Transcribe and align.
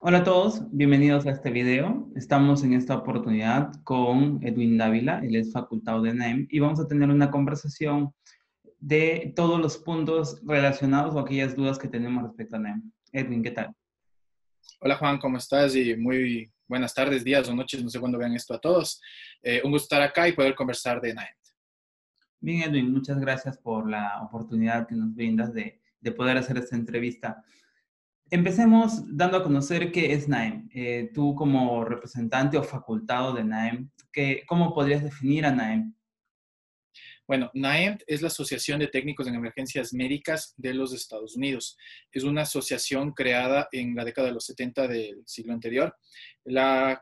Hola 0.00 0.18
a 0.18 0.24
todos, 0.24 0.62
bienvenidos 0.70 1.26
a 1.26 1.32
este 1.32 1.50
video. 1.50 2.08
Estamos 2.14 2.64
en 2.64 2.72
esta 2.72 2.96
oportunidad 2.96 3.72
con 3.84 4.38
Edwin 4.42 4.78
Dávila, 4.78 5.18
él 5.18 5.36
es 5.36 5.52
facultado 5.52 6.00
de 6.00 6.14
NAEM, 6.14 6.46
y 6.50 6.60
vamos 6.60 6.80
a 6.80 6.86
tener 6.86 7.10
una 7.10 7.30
conversación 7.30 8.14
de 8.78 9.34
todos 9.36 9.60
los 9.60 9.76
puntos 9.76 10.40
relacionados 10.46 11.14
o 11.14 11.18
aquellas 11.18 11.54
dudas 11.54 11.78
que 11.78 11.88
tenemos 11.88 12.22
respecto 12.22 12.56
a 12.56 12.60
NAEM. 12.60 12.90
Edwin, 13.12 13.42
¿qué 13.42 13.50
tal? 13.50 13.74
Hola 14.80 14.96
Juan, 14.96 15.18
¿cómo 15.18 15.36
estás? 15.36 15.76
Y 15.76 15.94
muy 15.96 16.50
buenas 16.68 16.94
tardes, 16.94 17.24
días 17.24 17.48
o 17.48 17.54
noches, 17.54 17.82
no 17.82 17.90
sé 17.90 17.98
cuándo 17.98 18.18
vean 18.18 18.34
esto 18.34 18.54
a 18.54 18.60
todos. 18.60 19.00
Eh, 19.42 19.60
un 19.64 19.72
gusto 19.72 19.86
estar 19.86 20.02
acá 20.02 20.28
y 20.28 20.32
poder 20.32 20.54
conversar 20.54 21.00
de 21.00 21.14
NAEM. 21.14 21.34
Bien, 22.40 22.62
Edwin, 22.62 22.92
muchas 22.92 23.18
gracias 23.18 23.58
por 23.58 23.88
la 23.88 24.22
oportunidad 24.22 24.86
que 24.86 24.94
nos 24.94 25.14
brindas 25.14 25.52
de, 25.52 25.80
de 26.00 26.12
poder 26.12 26.36
hacer 26.36 26.58
esta 26.58 26.76
entrevista. 26.76 27.42
Empecemos 28.30 29.02
dando 29.08 29.38
a 29.38 29.42
conocer 29.42 29.90
qué 29.90 30.12
es 30.12 30.28
NAEM. 30.28 30.68
Eh, 30.72 31.10
tú 31.14 31.34
como 31.34 31.84
representante 31.84 32.58
o 32.58 32.62
facultado 32.62 33.32
de 33.32 33.42
NAEM, 33.42 33.90
¿qué, 34.12 34.44
¿cómo 34.46 34.72
podrías 34.74 35.02
definir 35.02 35.46
a 35.46 35.50
NAEM? 35.50 35.94
Bueno, 37.28 37.50
NAEM 37.52 37.98
es 38.06 38.22
la 38.22 38.28
Asociación 38.28 38.80
de 38.80 38.86
Técnicos 38.86 39.26
en 39.26 39.34
Emergencias 39.34 39.92
Médicas 39.92 40.54
de 40.56 40.72
los 40.72 40.94
Estados 40.94 41.36
Unidos. 41.36 41.76
Es 42.10 42.24
una 42.24 42.40
asociación 42.40 43.12
creada 43.12 43.68
en 43.70 43.94
la 43.94 44.06
década 44.06 44.28
de 44.28 44.32
los 44.32 44.46
70 44.46 44.88
del 44.88 45.22
siglo 45.26 45.52
anterior 45.52 45.94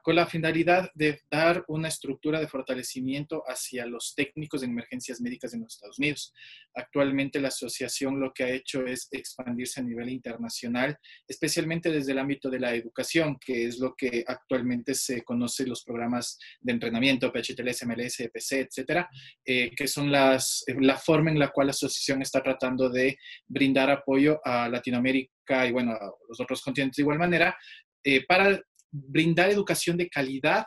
con 0.02 0.16
la 0.16 0.26
finalidad 0.26 0.90
de 0.94 1.20
dar 1.30 1.64
una 1.68 1.88
estructura 1.88 2.40
de 2.40 2.48
fortalecimiento 2.48 3.44
hacia 3.46 3.86
los 3.86 4.14
técnicos 4.16 4.62
en 4.62 4.70
emergencias 4.70 5.20
médicas 5.20 5.54
en 5.54 5.60
los 5.60 5.74
Estados 5.74 5.98
Unidos. 5.98 6.34
Actualmente 6.74 7.40
la 7.40 7.48
asociación 7.48 8.18
lo 8.18 8.32
que 8.32 8.44
ha 8.44 8.50
hecho 8.50 8.84
es 8.86 9.08
expandirse 9.12 9.80
a 9.80 9.84
nivel 9.84 10.08
internacional, 10.08 10.98
especialmente 11.28 11.90
desde 11.90 12.12
el 12.12 12.18
ámbito 12.18 12.50
de 12.50 12.60
la 12.60 12.74
educación, 12.74 13.38
que 13.38 13.66
es 13.66 13.78
lo 13.78 13.94
que 13.94 14.24
actualmente 14.26 14.94
se 14.94 15.22
conoce 15.22 15.66
los 15.66 15.84
programas 15.84 16.38
de 16.60 16.72
entrenamiento, 16.72 17.32
PHTLS, 17.32 17.86
MLS, 17.86 18.20
EPC, 18.20 18.52
etcétera, 18.52 19.08
eh, 19.44 19.70
que 19.76 19.86
son 19.86 20.10
las, 20.16 20.64
la 20.80 20.96
forma 20.96 21.30
en 21.30 21.38
la 21.38 21.48
cual 21.48 21.68
la 21.68 21.72
asociación 21.72 22.22
está 22.22 22.42
tratando 22.42 22.88
de 22.88 23.18
brindar 23.46 23.90
apoyo 23.90 24.40
a 24.44 24.68
Latinoamérica 24.68 25.66
y 25.66 25.72
bueno, 25.72 25.92
a 25.92 26.12
los 26.28 26.40
otros 26.40 26.62
continentes 26.62 26.96
de 26.96 27.02
igual 27.02 27.18
manera, 27.18 27.56
eh, 28.02 28.24
para 28.26 28.60
brindar 28.90 29.50
educación 29.50 29.96
de 29.96 30.08
calidad 30.08 30.64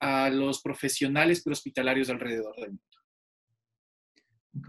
a 0.00 0.30
los 0.30 0.62
profesionales 0.62 1.42
prehospitalarios 1.42 2.10
alrededor 2.10 2.54
del 2.56 2.70
mundo. 2.70 2.84
Ok. 4.58 4.68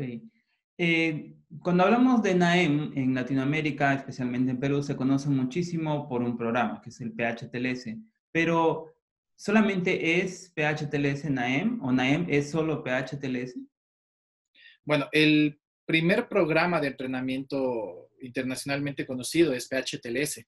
Eh, 0.78 1.36
cuando 1.62 1.84
hablamos 1.84 2.22
de 2.24 2.36
NAEM 2.36 2.94
en 2.96 3.14
Latinoamérica, 3.14 3.94
especialmente 3.94 4.52
en 4.52 4.60
Perú, 4.60 4.82
se 4.82 4.96
conoce 4.96 5.30
muchísimo 5.30 6.08
por 6.08 6.22
un 6.22 6.38
programa 6.38 6.82
que 6.82 6.90
es 6.90 7.02
el 7.02 7.14
PHTLS, 7.14 7.98
pero 8.32 8.88
¿solamente 9.36 10.20
es 10.20 10.52
PHTLS 10.56 11.30
NAEM 11.30 11.84
o 11.84 11.92
NAEM 11.92 12.26
es 12.30 12.52
solo 12.52 12.84
PHTLS? 12.84 13.56
Bueno, 14.86 15.08
el 15.12 15.60
primer 15.86 16.28
programa 16.28 16.80
de 16.80 16.88
entrenamiento 16.88 18.10
internacionalmente 18.22 19.06
conocido 19.06 19.54
es 19.54 19.68
PHTLS. 19.68 20.46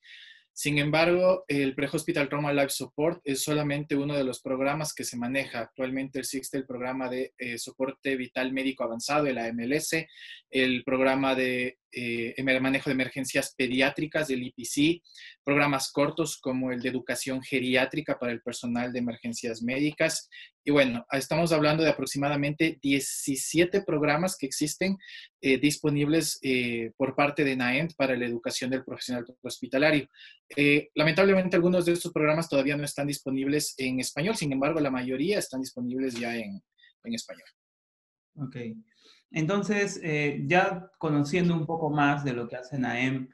Sin 0.56 0.78
embargo, 0.78 1.46
el 1.48 1.74
Pre-Hospital 1.74 2.30
Trauma 2.30 2.54
Life 2.54 2.70
Support 2.70 3.22
es 3.24 3.44
solamente 3.44 3.96
uno 3.96 4.16
de 4.16 4.24
los 4.24 4.40
programas 4.40 4.94
que 4.94 5.04
se 5.04 5.18
maneja. 5.18 5.60
Actualmente 5.62 6.20
existe 6.20 6.58
el 6.58 6.68
programa 6.68 7.10
de 7.10 7.34
eh, 7.40 7.58
soporte 7.58 8.16
vital 8.16 8.54
médico 8.54 8.84
avanzado, 8.84 9.26
el 9.26 9.40
AMLS, 9.40 10.06
el 10.52 10.84
programa 10.84 11.34
de 11.34 11.80
eh, 11.96 12.60
manejo 12.62 12.90
de 12.90 12.94
emergencias 12.94 13.54
pediátricas 13.56 14.28
del 14.28 14.44
IPC, 14.44 15.02
programas 15.44 15.92
cortos 15.92 16.40
como 16.40 16.72
el 16.72 16.82
de 16.82 16.90
educación 16.90 17.42
geriátrica 17.42 18.18
para 18.20 18.32
el 18.32 18.42
personal 18.42 18.92
de 18.92 19.00
emergencias 19.00 19.62
médicas. 19.62 20.30
Y 20.64 20.72
bueno, 20.72 21.06
estamos 21.12 21.52
hablando 21.52 21.84
de 21.84 21.90
aproximadamente 21.90 22.80
17 22.82 23.84
programas 23.84 24.38
que 24.38 24.46
existen 24.46 24.98
eh, 25.42 25.58
disponibles 25.58 26.40
eh, 26.42 26.92
por 26.98 27.16
parte 27.16 27.44
de 27.44 27.56
NAENT 27.56 27.96
para 27.96 28.16
la 28.16 28.26
educación 28.26 28.70
del 28.70 28.84
profesional 28.84 29.26
hospitalario. 29.42 30.08
lamentablemente 30.96 31.56
algunos 31.56 31.86
de 31.86 31.94
estos 31.94 32.12
programas 32.12 32.48
todavía 32.48 32.78
no 32.78 32.84
están 32.84 33.08
disponibles 33.08 33.76
en 33.78 34.00
español, 34.00 34.36
sin 34.36 34.52
embargo 34.52 34.80
la 34.80 34.92
mayoría 34.92 35.40
están 35.40 35.62
disponibles 35.62 36.14
ya 36.16 36.36
en, 36.36 36.62
en 37.04 37.14
español. 37.14 37.48
Ok. 38.36 38.56
Entonces, 39.34 40.00
eh, 40.04 40.44
ya 40.46 40.92
conociendo 41.00 41.56
un 41.56 41.66
poco 41.66 41.90
más 41.90 42.24
de 42.24 42.34
lo 42.34 42.48
que 42.48 42.56
hace 42.56 42.78
NAEM, 42.78 43.30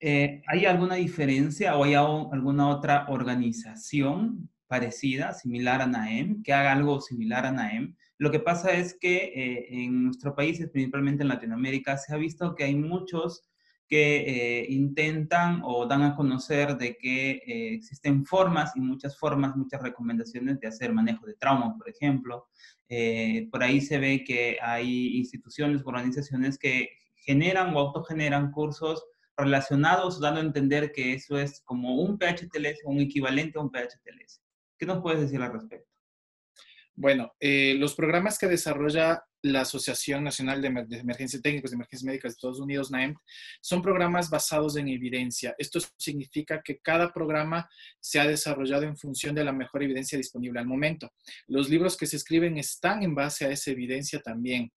eh, 0.00 0.42
¿hay 0.48 0.66
alguna 0.66 0.96
diferencia 0.96 1.76
o 1.76 1.84
hay 1.84 1.94
alguna 1.94 2.68
otra 2.68 3.06
organización 3.08 4.50
parecida, 4.66 5.34
similar 5.34 5.82
a 5.82 5.86
NAEM, 5.86 6.42
que 6.42 6.54
haga 6.54 6.72
algo 6.72 7.00
similar 7.02 7.44
a 7.44 7.52
NAEM? 7.52 7.94
Lo 8.16 8.30
que 8.30 8.40
pasa 8.40 8.72
es 8.72 8.96
que 8.98 9.32
eh, 9.34 9.66
en 9.84 10.04
nuestro 10.04 10.34
país, 10.34 10.58
principalmente 10.72 11.22
en 11.22 11.28
Latinoamérica, 11.28 11.98
se 11.98 12.14
ha 12.14 12.16
visto 12.16 12.54
que 12.54 12.64
hay 12.64 12.74
muchos 12.74 13.44
que 13.92 14.64
intentan 14.70 15.60
o 15.62 15.86
dan 15.86 16.02
a 16.02 16.16
conocer 16.16 16.78
de 16.78 16.96
que 16.96 17.42
existen 17.74 18.24
formas 18.24 18.72
y 18.74 18.80
muchas 18.80 19.18
formas, 19.18 19.54
muchas 19.54 19.82
recomendaciones 19.82 20.58
de 20.60 20.68
hacer 20.68 20.94
manejo 20.94 21.26
de 21.26 21.34
trauma, 21.34 21.76
por 21.76 21.90
ejemplo, 21.90 22.48
eh, 22.88 23.48
por 23.50 23.62
ahí 23.62 23.82
se 23.82 23.98
ve 23.98 24.24
que 24.24 24.56
hay 24.62 25.18
instituciones, 25.18 25.82
organizaciones 25.84 26.58
que 26.58 26.88
generan 27.16 27.76
o 27.76 27.80
autogeneran 27.80 28.50
cursos 28.50 29.04
relacionados, 29.36 30.20
dando 30.20 30.40
a 30.40 30.44
entender 30.44 30.90
que 30.92 31.12
eso 31.12 31.38
es 31.38 31.60
como 31.60 31.96
un 31.96 32.18
PHTLS, 32.18 32.80
un 32.84 33.00
equivalente 33.00 33.58
a 33.58 33.62
un 33.62 33.70
PHTLS. 33.70 34.40
¿Qué 34.78 34.86
nos 34.86 35.02
puedes 35.02 35.20
decir 35.20 35.42
al 35.42 35.52
respecto? 35.52 35.90
Bueno, 36.94 37.34
eh, 37.40 37.74
los 37.76 37.94
programas 37.94 38.38
que 38.38 38.46
desarrolla 38.46 39.22
la 39.42 39.62
Asociación 39.62 40.24
Nacional 40.24 40.62
de, 40.62 40.68
Emergencias 40.98 41.42
Técnicas 41.42 41.70
de 41.70 41.74
Emergencias 41.74 42.04
Médicas 42.04 42.32
de 42.32 42.34
Estados 42.36 42.60
Unidos, 42.60 42.90
NAEM, 42.90 43.14
son 43.60 43.82
programas 43.82 44.30
basados 44.30 44.76
en 44.76 44.88
evidencia. 44.88 45.54
Esto 45.58 45.80
significa 45.96 46.62
que 46.62 46.78
cada 46.78 47.12
programa 47.12 47.68
se 48.00 48.20
ha 48.20 48.26
desarrollado 48.26 48.84
en 48.84 48.96
función 48.96 49.34
de 49.34 49.44
la 49.44 49.52
mejor 49.52 49.82
evidencia 49.82 50.16
disponible 50.16 50.60
al 50.60 50.66
momento. 50.66 51.12
Los 51.46 51.68
libros 51.68 51.96
que 51.96 52.06
se 52.06 52.16
escriben 52.16 52.56
están 52.56 53.02
en 53.02 53.14
base 53.14 53.44
a 53.44 53.50
esa 53.50 53.70
evidencia 53.70 54.20
también. 54.20 54.72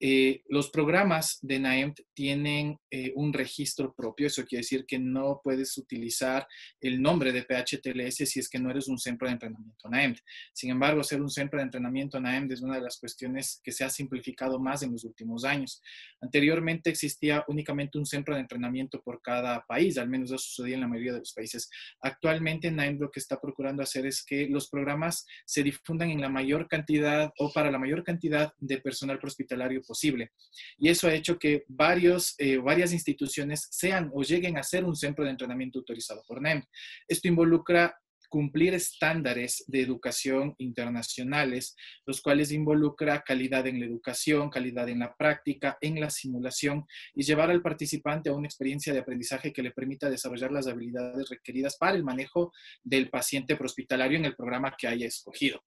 Eh, 0.00 0.42
los 0.48 0.70
programas 0.70 1.38
de 1.42 1.58
NAEMT 1.58 2.00
tienen 2.14 2.78
eh, 2.90 3.12
un 3.16 3.32
registro 3.32 3.94
propio, 3.94 4.26
eso 4.26 4.44
quiere 4.44 4.62
decir 4.62 4.86
que 4.86 4.98
no 4.98 5.40
puedes 5.42 5.76
utilizar 5.78 6.46
el 6.80 7.00
nombre 7.00 7.32
de 7.32 7.42
PHTLS 7.42 8.28
si 8.28 8.40
es 8.40 8.48
que 8.48 8.58
no 8.58 8.70
eres 8.70 8.88
un 8.88 8.98
centro 8.98 9.26
de 9.26 9.34
entrenamiento 9.34 9.88
NAEMT. 9.88 10.18
Sin 10.52 10.70
embargo, 10.70 11.02
ser 11.02 11.20
un 11.20 11.30
centro 11.30 11.58
de 11.58 11.64
entrenamiento 11.64 12.20
NAEMT 12.20 12.52
es 12.52 12.62
una 12.62 12.76
de 12.76 12.82
las 12.82 12.98
cuestiones 12.98 13.60
que 13.62 13.72
se 13.72 13.84
ha 13.84 13.90
simplificado 13.90 14.58
más 14.58 14.82
en 14.82 14.92
los 14.92 15.04
últimos 15.04 15.44
años. 15.44 15.82
Anteriormente 16.20 16.90
existía 16.90 17.44
únicamente 17.48 17.98
un 17.98 18.06
centro 18.06 18.34
de 18.34 18.40
entrenamiento 18.40 19.00
por 19.02 19.20
cada 19.22 19.64
país, 19.66 19.98
al 19.98 20.08
menos 20.08 20.30
eso 20.30 20.38
sucedía 20.38 20.74
en 20.74 20.82
la 20.82 20.88
mayoría 20.88 21.12
de 21.12 21.20
los 21.20 21.32
países. 21.32 21.70
Actualmente 22.00 22.70
NAEMT 22.70 23.00
lo 23.00 23.10
que 23.10 23.20
está 23.20 23.40
procurando 23.40 23.82
hacer 23.82 24.06
es 24.06 24.24
que 24.24 24.48
los 24.48 24.68
programas 24.68 25.26
se 25.44 25.62
difundan 25.62 26.10
en 26.10 26.20
la 26.20 26.28
mayor 26.28 26.68
cantidad 26.68 27.32
o 27.38 27.52
para 27.52 27.70
la 27.70 27.78
mayor 27.78 28.04
cantidad 28.04 28.52
de 28.58 28.78
personal 28.78 29.18
hospitalario 29.26 29.82
posible. 29.84 30.32
Y 30.78 30.88
eso 30.88 31.08
ha 31.08 31.14
hecho 31.14 31.38
que 31.38 31.64
varios, 31.68 32.34
eh, 32.38 32.58
varias 32.58 32.92
instituciones 32.92 33.68
sean 33.70 34.10
o 34.12 34.22
lleguen 34.22 34.58
a 34.58 34.62
ser 34.62 34.84
un 34.84 34.96
centro 34.96 35.24
de 35.24 35.30
entrenamiento 35.30 35.78
autorizado 35.78 36.22
por 36.26 36.40
NEM. 36.40 36.62
Esto 37.08 37.28
involucra 37.28 37.94
cumplir 38.34 38.74
estándares 38.74 39.62
de 39.68 39.80
educación 39.80 40.56
internacionales, 40.58 41.76
los 42.04 42.20
cuales 42.20 42.50
involucra 42.50 43.22
calidad 43.22 43.64
en 43.68 43.78
la 43.78 43.86
educación, 43.86 44.50
calidad 44.50 44.88
en 44.88 44.98
la 44.98 45.14
práctica, 45.14 45.78
en 45.80 46.00
la 46.00 46.10
simulación 46.10 46.84
y 47.14 47.22
llevar 47.22 47.52
al 47.52 47.62
participante 47.62 48.30
a 48.30 48.32
una 48.32 48.48
experiencia 48.48 48.92
de 48.92 48.98
aprendizaje 48.98 49.52
que 49.52 49.62
le 49.62 49.70
permita 49.70 50.10
desarrollar 50.10 50.50
las 50.50 50.66
habilidades 50.66 51.28
requeridas 51.28 51.76
para 51.76 51.94
el 51.94 52.02
manejo 52.02 52.52
del 52.82 53.08
paciente 53.08 53.56
hospitalario 53.58 54.18
en 54.18 54.24
el 54.24 54.34
programa 54.34 54.74
que 54.76 54.88
haya 54.88 55.06
escogido. 55.06 55.62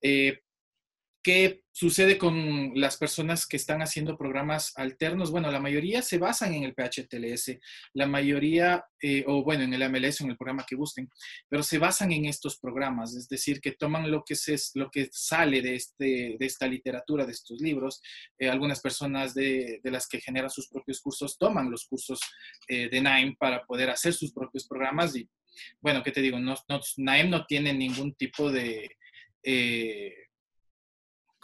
Eh, 0.00 0.38
¿Qué 1.24 1.62
sucede 1.72 2.18
con 2.18 2.72
las 2.74 2.98
personas 2.98 3.46
que 3.46 3.56
están 3.56 3.80
haciendo 3.80 4.18
programas 4.18 4.76
alternos? 4.76 5.30
Bueno, 5.30 5.50
la 5.50 5.58
mayoría 5.58 6.02
se 6.02 6.18
basan 6.18 6.52
en 6.52 6.64
el 6.64 6.74
PHTLS, 6.74 7.56
la 7.94 8.06
mayoría, 8.06 8.84
eh, 9.00 9.24
o 9.26 9.42
bueno, 9.42 9.64
en 9.64 9.72
el 9.72 9.90
MLS 9.90 10.20
o 10.20 10.24
en 10.24 10.32
el 10.32 10.36
programa 10.36 10.66
que 10.68 10.76
gusten, 10.76 11.08
pero 11.48 11.62
se 11.62 11.78
basan 11.78 12.12
en 12.12 12.26
estos 12.26 12.58
programas, 12.58 13.16
es 13.16 13.26
decir, 13.26 13.62
que 13.62 13.72
toman 13.72 14.10
lo 14.10 14.22
que, 14.22 14.34
es 14.34 14.72
lo 14.74 14.90
que 14.90 15.08
sale 15.12 15.62
de, 15.62 15.76
este, 15.76 16.36
de 16.38 16.46
esta 16.46 16.66
literatura, 16.66 17.24
de 17.24 17.32
estos 17.32 17.58
libros. 17.58 18.02
Eh, 18.38 18.50
algunas 18.50 18.82
personas 18.82 19.32
de, 19.32 19.80
las 19.84 20.06
que 20.06 20.20
generan 20.20 20.50
sus 20.50 20.68
propios 20.68 21.00
cursos 21.00 21.38
toman 21.38 21.70
los 21.70 21.86
cursos 21.86 22.20
eh, 22.68 22.90
de 22.90 23.00
NAIM 23.00 23.34
para 23.36 23.64
poder 23.64 23.88
hacer 23.88 24.12
sus 24.12 24.30
propios 24.30 24.68
programas 24.68 25.16
y, 25.16 25.26
bueno, 25.80 26.02
¿qué 26.02 26.10
te 26.12 26.20
digo? 26.20 26.38
No, 26.38 26.54
no, 26.68 26.80
NAIM 26.98 27.30
no 27.30 27.46
tiene 27.46 27.72
ningún 27.72 28.12
tipo 28.12 28.52
de 28.52 28.90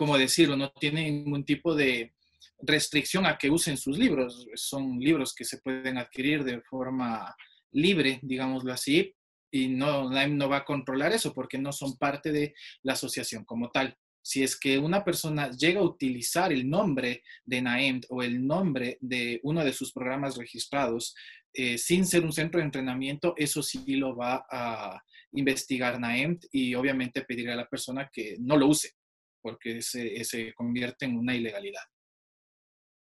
¿cómo 0.01 0.17
decirlo? 0.17 0.57
No 0.57 0.71
tiene 0.71 1.11
ningún 1.11 1.45
tipo 1.45 1.75
de 1.75 2.15
restricción 2.63 3.27
a 3.27 3.37
que 3.37 3.51
usen 3.51 3.77
sus 3.77 3.99
libros. 3.99 4.47
Son 4.55 4.99
libros 4.99 5.35
que 5.35 5.45
se 5.45 5.59
pueden 5.59 5.99
adquirir 5.99 6.43
de 6.43 6.63
forma 6.63 7.37
libre, 7.73 8.19
digámoslo 8.23 8.73
así, 8.73 9.15
y 9.51 9.69
no, 9.69 10.09
no 10.09 10.49
va 10.49 10.57
a 10.57 10.65
controlar 10.65 11.13
eso 11.13 11.35
porque 11.35 11.59
no 11.59 11.71
son 11.71 11.99
parte 11.99 12.33
de 12.33 12.55
la 12.83 12.95
asociación 12.95 13.45
como 13.45 13.69
tal. 13.69 13.95
Si 14.23 14.43
es 14.43 14.59
que 14.59 14.79
una 14.79 15.05
persona 15.05 15.51
llega 15.51 15.81
a 15.81 15.85
utilizar 15.85 16.51
el 16.51 16.71
nombre 16.71 17.23
de 17.45 17.61
NAEMT 17.61 18.07
o 18.09 18.23
el 18.23 18.47
nombre 18.47 18.97
de 19.03 19.39
uno 19.43 19.63
de 19.63 19.75
sus 19.75 19.93
programas 19.93 20.39
registrados 20.39 21.15
eh, 21.53 21.77
sin 21.77 22.07
ser 22.07 22.25
un 22.25 22.33
centro 22.33 22.59
de 22.59 22.65
entrenamiento, 22.65 23.35
eso 23.37 23.63
sí 23.63 23.97
lo 23.97 24.17
va 24.17 24.47
a 24.51 25.03
investigar 25.33 26.01
NAEMT 26.01 26.47
y 26.53 26.75
obviamente 26.75 27.21
pedirle 27.21 27.53
a 27.53 27.57
la 27.57 27.69
persona 27.69 28.09
que 28.11 28.37
no 28.39 28.57
lo 28.57 28.69
use 28.69 28.95
porque 29.41 29.83
se, 29.83 30.23
se 30.25 30.53
convierte 30.55 31.05
en 31.05 31.17
una 31.19 31.35
ilegalidad. 31.35 31.83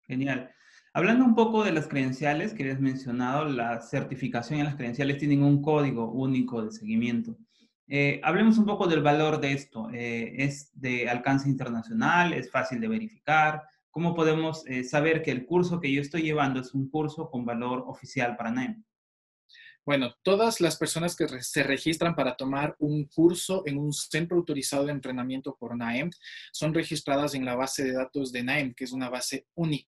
Genial. 0.04 0.52
Hablando 0.94 1.24
un 1.24 1.36
poco 1.36 1.64
de 1.64 1.72
las 1.72 1.88
credenciales 1.88 2.54
que 2.54 2.64
habías 2.64 2.80
mencionado, 2.80 3.46
la 3.46 3.80
certificación 3.82 4.60
y 4.60 4.64
las 4.64 4.76
credenciales 4.76 5.18
tienen 5.18 5.44
un 5.44 5.62
código 5.62 6.12
único 6.12 6.64
de 6.64 6.72
seguimiento. 6.72 7.38
Eh, 7.88 8.20
hablemos 8.24 8.58
un 8.58 8.66
poco 8.66 8.88
del 8.88 9.02
valor 9.02 9.40
de 9.40 9.54
esto. 9.54 9.90
Eh, 9.92 10.34
¿Es 10.44 10.72
de 10.74 11.10
alcance 11.10 11.48
internacional? 11.48 12.34
¿Es 12.34 12.52
fácil 12.52 12.80
de 12.80 12.88
verificar? 12.88 13.64
¿Cómo 13.92 14.14
podemos 14.16 14.66
eh, 14.68 14.84
saber 14.84 15.22
que 15.22 15.32
el 15.32 15.46
curso 15.46 15.80
que 15.80 15.92
yo 15.92 16.02
estoy 16.02 16.22
llevando 16.24 16.60
es 16.60 16.74
un 16.74 16.90
curso 16.90 17.30
con 17.30 17.46
valor 17.46 17.84
oficial 17.88 18.36
para 18.36 18.52
NAEM? 18.52 18.84
Bueno, 19.90 20.14
todas 20.22 20.62
las 20.62 20.78
personas 20.78 21.16
que 21.16 21.28
se 21.42 21.64
registran 21.64 22.14
para 22.14 22.36
tomar 22.36 22.76
un 22.78 23.06
curso 23.06 23.64
en 23.66 23.80
un 23.80 23.92
centro 23.92 24.38
autorizado 24.38 24.86
de 24.86 24.92
entrenamiento 24.92 25.58
por 25.60 25.76
NAEM 25.76 26.12
son 26.52 26.76
registradas 26.76 27.34
en 27.34 27.44
la 27.44 27.56
base 27.56 27.86
de 27.86 27.94
datos 27.94 28.32
de 28.32 28.44
NAEM, 28.44 28.76
que 28.76 28.84
es 28.84 28.92
una 28.92 29.10
base 29.10 29.48
única 29.56 29.90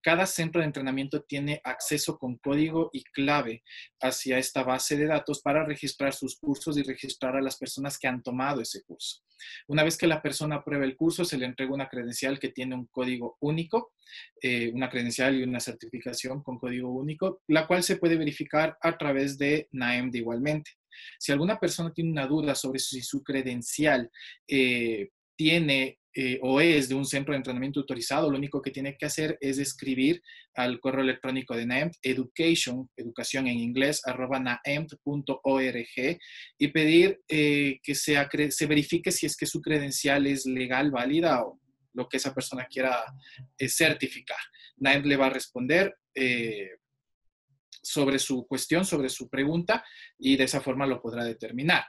cada 0.00 0.26
centro 0.26 0.60
de 0.60 0.66
entrenamiento 0.66 1.22
tiene 1.22 1.60
acceso 1.64 2.18
con 2.18 2.36
código 2.36 2.90
y 2.92 3.02
clave 3.04 3.62
hacia 4.00 4.38
esta 4.38 4.62
base 4.62 4.96
de 4.96 5.06
datos 5.06 5.40
para 5.40 5.64
registrar 5.64 6.12
sus 6.12 6.36
cursos 6.36 6.76
y 6.76 6.82
registrar 6.82 7.36
a 7.36 7.42
las 7.42 7.56
personas 7.56 7.98
que 7.98 8.08
han 8.08 8.22
tomado 8.22 8.60
ese 8.60 8.82
curso. 8.82 9.22
Una 9.66 9.82
vez 9.82 9.96
que 9.96 10.06
la 10.06 10.22
persona 10.22 10.56
aprueba 10.56 10.84
el 10.84 10.96
curso, 10.96 11.24
se 11.24 11.38
le 11.38 11.46
entrega 11.46 11.74
una 11.74 11.88
credencial 11.88 12.38
que 12.38 12.50
tiene 12.50 12.74
un 12.74 12.86
código 12.86 13.36
único, 13.40 13.92
eh, 14.40 14.70
una 14.72 14.88
credencial 14.88 15.36
y 15.36 15.42
una 15.42 15.60
certificación 15.60 16.42
con 16.42 16.58
código 16.58 16.90
único, 16.90 17.42
la 17.48 17.66
cual 17.66 17.82
se 17.82 17.96
puede 17.96 18.16
verificar 18.16 18.76
a 18.80 18.96
través 18.96 19.38
de 19.38 19.68
NAEMD 19.72 20.14
igualmente. 20.14 20.72
Si 21.18 21.32
alguna 21.32 21.58
persona 21.58 21.92
tiene 21.92 22.12
una 22.12 22.26
duda 22.26 22.54
sobre 22.54 22.78
si 22.78 23.02
su 23.02 23.22
credencial 23.22 24.10
eh, 24.46 25.10
tiene 25.36 25.98
eh, 26.16 26.38
o 26.42 26.60
es 26.60 26.88
de 26.88 26.94
un 26.94 27.04
centro 27.04 27.32
de 27.32 27.38
entrenamiento 27.38 27.80
autorizado, 27.80 28.30
lo 28.30 28.38
único 28.38 28.62
que 28.62 28.70
tiene 28.70 28.96
que 28.96 29.06
hacer 29.06 29.36
es 29.40 29.58
escribir 29.58 30.22
al 30.54 30.78
correo 30.78 31.02
electrónico 31.02 31.56
de 31.56 31.66
NAEMT, 31.66 31.94
education, 32.02 32.88
educación 32.96 33.48
en 33.48 33.58
inglés, 33.58 34.00
arroba 34.06 34.38
naemt.org 34.38 36.18
y 36.58 36.68
pedir 36.68 37.20
eh, 37.26 37.80
que 37.82 37.94
se 37.96 38.66
verifique 38.66 39.10
si 39.10 39.26
es 39.26 39.36
que 39.36 39.46
su 39.46 39.60
credencial 39.60 40.28
es 40.28 40.46
legal, 40.46 40.92
válida 40.92 41.42
o 41.42 41.58
lo 41.94 42.08
que 42.08 42.18
esa 42.18 42.32
persona 42.32 42.66
quiera 42.66 43.04
eh, 43.58 43.68
certificar. 43.68 44.38
NAEMT 44.76 45.06
le 45.06 45.16
va 45.16 45.26
a 45.26 45.30
responder 45.30 45.96
sobre 47.82 48.20
su 48.20 48.46
cuestión, 48.46 48.84
sobre 48.84 49.08
su 49.08 49.28
pregunta 49.28 49.84
y 50.16 50.36
de 50.36 50.44
esa 50.44 50.60
forma 50.60 50.86
lo 50.86 51.02
podrá 51.02 51.24
determinar. 51.24 51.84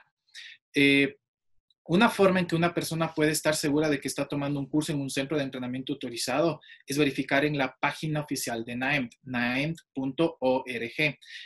Una 1.88 2.10
forma 2.10 2.40
en 2.40 2.46
que 2.46 2.56
una 2.56 2.74
persona 2.74 3.14
puede 3.14 3.30
estar 3.30 3.54
segura 3.54 3.88
de 3.88 4.00
que 4.00 4.08
está 4.08 4.26
tomando 4.26 4.58
un 4.58 4.68
curso 4.68 4.90
en 4.90 5.00
un 5.00 5.08
centro 5.08 5.36
de 5.36 5.44
entrenamiento 5.44 5.92
autorizado 5.92 6.60
es 6.84 6.98
verificar 6.98 7.44
en 7.44 7.56
la 7.56 7.76
página 7.80 8.22
oficial 8.22 8.64
de 8.64 8.74
NAEMT, 8.74 9.12
naemt.org. 9.22 10.64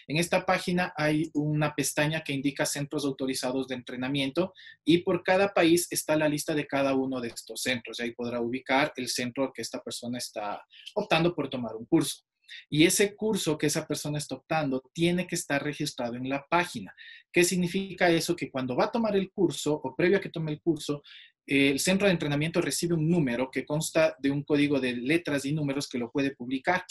En 0.07 0.17
esta 0.17 0.47
página 0.47 0.95
hay 0.97 1.31
una 1.35 1.75
pestaña 1.75 2.23
que 2.23 2.33
indica 2.33 2.65
centros 2.65 3.05
autorizados 3.05 3.69
de 3.69 3.75
entrenamiento 3.75 4.55
y 4.83 4.99
por 4.99 5.23
cada 5.23 5.53
país 5.53 5.87
está 5.91 6.17
la 6.17 6.29
lista 6.29 6.55
de 6.55 6.67
cada 6.67 6.95
uno 6.95 7.21
de 7.21 7.29
estos 7.29 7.61
centros. 7.61 8.01
Y 8.01 8.05
ahí 8.05 8.13
podrá 8.13 8.41
ubicar 8.41 8.95
el 8.97 9.09
centro 9.09 9.45
al 9.45 9.53
que 9.53 9.61
esta 9.61 9.83
persona 9.83 10.17
está 10.17 10.65
optando 10.95 11.35
por 11.35 11.51
tomar 11.51 11.77
un 11.77 11.85
curso. 11.85 12.30
Y 12.69 12.85
ese 12.85 13.15
curso 13.15 13.57
que 13.59 13.67
esa 13.67 13.87
persona 13.87 14.19
está 14.19 14.37
optando 14.37 14.83
tiene 14.93 15.27
que 15.27 15.35
estar 15.35 15.63
registrado 15.63 16.17
en 16.17 16.29
la 16.29 16.47
página. 16.49 16.95
¿Qué 17.33 17.45
significa 17.45 18.11
eso? 18.11 18.37
Que 18.37 18.51
cuando 18.51 18.77
va 18.77 18.85
a 18.85 18.93
tomar 18.93 19.17
el 19.17 19.31
curso 19.31 19.75
o 19.75 19.95
previo 19.95 20.19
a 20.19 20.21
que 20.21 20.31
tome 20.31 20.53
el 20.53 20.61
curso, 20.61 21.03
el 21.47 21.81
centro 21.81 22.07
de 22.07 22.13
entrenamiento 22.13 22.61
recibe 22.61 22.95
un 22.95 23.09
número 23.09 23.51
que 23.51 23.65
consta 23.65 24.15
de 24.19 24.31
un 24.31 24.45
código 24.45 24.79
de 24.79 24.93
letras 24.93 25.45
y 25.45 25.53
números 25.53 25.89
que 25.89 25.99
lo 25.99 26.11
puede 26.11 26.35
publicar. 26.35 26.85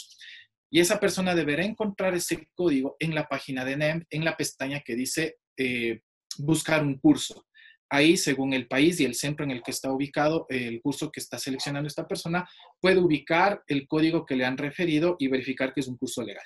Y 0.70 0.80
esa 0.80 1.00
persona 1.00 1.34
deberá 1.34 1.64
encontrar 1.64 2.14
ese 2.14 2.48
código 2.54 2.96
en 3.00 3.14
la 3.14 3.26
página 3.26 3.64
de 3.64 3.76
NEM, 3.76 4.04
en 4.10 4.24
la 4.24 4.36
pestaña 4.36 4.80
que 4.80 4.94
dice 4.94 5.38
eh, 5.56 6.02
buscar 6.38 6.84
un 6.84 6.98
curso. 6.98 7.46
Ahí, 7.90 8.16
según 8.16 8.52
el 8.52 8.68
país 8.68 9.00
y 9.00 9.04
el 9.04 9.14
centro 9.14 9.44
en 9.44 9.50
el 9.50 9.62
que 9.62 9.72
está 9.72 9.92
ubicado 9.92 10.46
el 10.48 10.80
curso 10.80 11.10
que 11.10 11.20
está 11.20 11.38
seleccionando 11.38 11.88
esta 11.88 12.06
persona, 12.06 12.48
puede 12.80 12.98
ubicar 12.98 13.62
el 13.66 13.88
código 13.88 14.24
que 14.24 14.36
le 14.36 14.44
han 14.44 14.56
referido 14.56 15.16
y 15.18 15.28
verificar 15.28 15.72
que 15.74 15.80
es 15.80 15.88
un 15.88 15.96
curso 15.96 16.22
legal. 16.22 16.44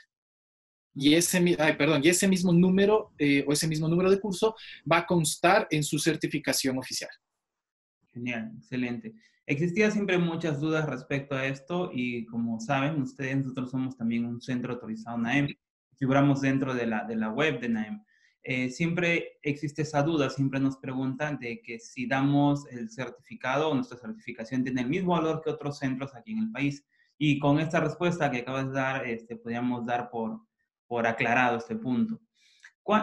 Y 0.94 1.14
ese, 1.14 1.42
perdón, 1.76 2.02
y 2.04 2.08
ese 2.08 2.28
mismo 2.28 2.52
número 2.52 3.12
eh, 3.18 3.44
o 3.46 3.52
ese 3.52 3.66
mismo 3.66 3.88
número 3.88 4.10
de 4.10 4.20
curso 4.20 4.54
va 4.90 4.98
a 4.98 5.06
constar 5.06 5.66
en 5.70 5.82
su 5.82 5.98
certificación 5.98 6.78
oficial. 6.78 7.10
Genial, 8.12 8.52
excelente. 8.56 9.12
Existían 9.46 9.92
siempre 9.92 10.16
muchas 10.16 10.60
dudas 10.60 10.88
respecto 10.88 11.34
a 11.34 11.46
esto 11.46 11.90
y 11.92 12.24
como 12.26 12.60
saben 12.60 13.02
ustedes, 13.02 13.36
nosotros 13.38 13.70
somos 13.70 13.96
también 13.96 14.24
un 14.24 14.40
centro 14.40 14.72
autorizado 14.72 15.18
NAEM. 15.18 15.48
Figuramos 15.98 16.40
dentro 16.40 16.74
de 16.74 16.86
la, 16.86 17.04
de 17.04 17.16
la 17.16 17.30
web 17.30 17.60
de 17.60 17.68
NAEM. 17.68 18.02
Eh, 18.46 18.68
siempre 18.68 19.38
existe 19.42 19.82
esa 19.82 20.02
duda, 20.02 20.28
siempre 20.28 20.60
nos 20.60 20.76
preguntan 20.76 21.38
de 21.38 21.62
que 21.62 21.78
si 21.78 22.06
damos 22.06 22.66
el 22.70 22.90
certificado 22.90 23.70
o 23.70 23.74
nuestra 23.74 23.96
certificación 23.96 24.62
tiene 24.62 24.82
el 24.82 24.88
mismo 24.88 25.14
valor 25.14 25.40
que 25.42 25.48
otros 25.48 25.78
centros 25.78 26.14
aquí 26.14 26.32
en 26.32 26.40
el 26.40 26.52
país. 26.52 26.84
Y 27.16 27.38
con 27.38 27.58
esta 27.58 27.80
respuesta 27.80 28.30
que 28.30 28.40
acabas 28.40 28.66
de 28.66 28.72
dar, 28.72 29.06
este, 29.06 29.36
podríamos 29.36 29.86
dar 29.86 30.10
por, 30.10 30.42
por 30.86 31.06
aclarado 31.06 31.56
este 31.56 31.76
punto. 31.76 32.20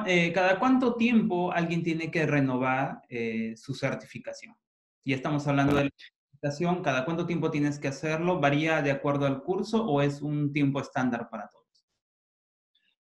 Eh, 0.06 0.32
¿Cada 0.32 0.60
cuánto 0.60 0.96
tiempo 0.96 1.52
alguien 1.52 1.82
tiene 1.82 2.12
que 2.12 2.28
renovar 2.28 3.02
eh, 3.10 3.56
su 3.58 3.74
certificación? 3.74 4.56
Ya 5.04 5.16
estamos 5.16 5.48
hablando 5.48 5.76
de 5.76 5.86
la 5.86 5.90
certificación, 5.90 6.84
¿cada 6.84 7.04
cuánto 7.04 7.26
tiempo 7.26 7.50
tienes 7.50 7.80
que 7.80 7.88
hacerlo? 7.88 8.40
¿Varía 8.40 8.84
de 8.84 8.92
acuerdo 8.92 9.26
al 9.26 9.42
curso 9.42 9.84
o 9.84 10.04
es 10.04 10.22
un 10.22 10.54
tiempo 10.54 10.80
estándar 10.80 11.30
para 11.32 11.48
todos? 11.48 11.61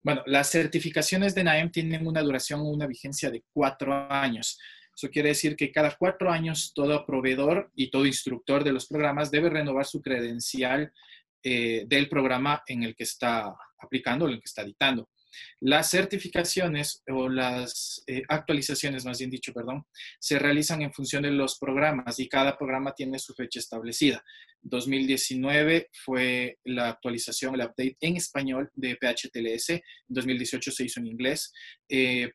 Bueno, 0.03 0.23
las 0.27 0.51
certificaciones 0.51 1.35
de 1.35 1.45
NAEM 1.45 1.71
tienen 1.71 2.07
una 2.07 2.23
duración 2.23 2.61
o 2.61 2.65
una 2.65 2.87
vigencia 2.87 3.31
de 3.31 3.43
cuatro 3.53 3.93
años. 4.11 4.59
Eso 4.95 5.11
quiere 5.11 5.31
decir 5.31 5.57
que 5.57 5.71
cada 5.71 5.97
cuatro 5.97 6.31
años 6.31 6.73
todo 6.75 7.05
proveedor 7.07 7.71
y 7.75 7.91
todo 7.91 8.07
instructor 8.07 8.65
de 8.65 8.73
los 8.73 8.87
programas 8.87 9.31
debe 9.31 9.51
renovar 9.51 9.87
su 9.87 10.03
credencial 10.03 10.93
eh, 11.43 11.85
del 11.87 12.09
programa 12.09 12.63
en 12.67 12.83
el 12.83 12.97
que 12.97 13.05
está 13.05 13.55
aplicando 13.79 14.25
o 14.25 14.29
en 14.29 14.35
el 14.35 14.41
que 14.41 14.47
está 14.47 14.65
dictando. 14.65 15.09
Las 15.61 15.91
certificaciones 15.91 17.03
o 17.09 17.29
las 17.29 18.03
eh, 18.07 18.23
actualizaciones, 18.29 19.05
más 19.05 19.19
bien 19.19 19.31
dicho, 19.31 19.53
perdón, 19.53 19.85
se 20.19 20.39
realizan 20.39 20.83
en 20.83 20.93
función 20.93 21.23
de 21.23 21.31
los 21.31 21.59
programas 21.59 22.19
y 22.19 22.29
cada 22.29 22.57
programa 22.57 22.95
tiene 22.95 23.19
su 23.19 23.35
fecha 23.35 23.59
establecida. 23.59 24.25
2019 24.63 25.89
fue 26.05 26.59
la 26.65 26.91
actualización, 26.91 27.55
el 27.55 27.63
update 27.63 27.97
en 28.01 28.17
español 28.17 28.71
de 28.75 28.97
PHTLS. 28.97 29.81
2018 30.09 30.71
se 30.71 30.85
hizo 30.85 31.01
en 31.01 31.07
inglés. 31.07 31.53
Eh, 31.89 32.31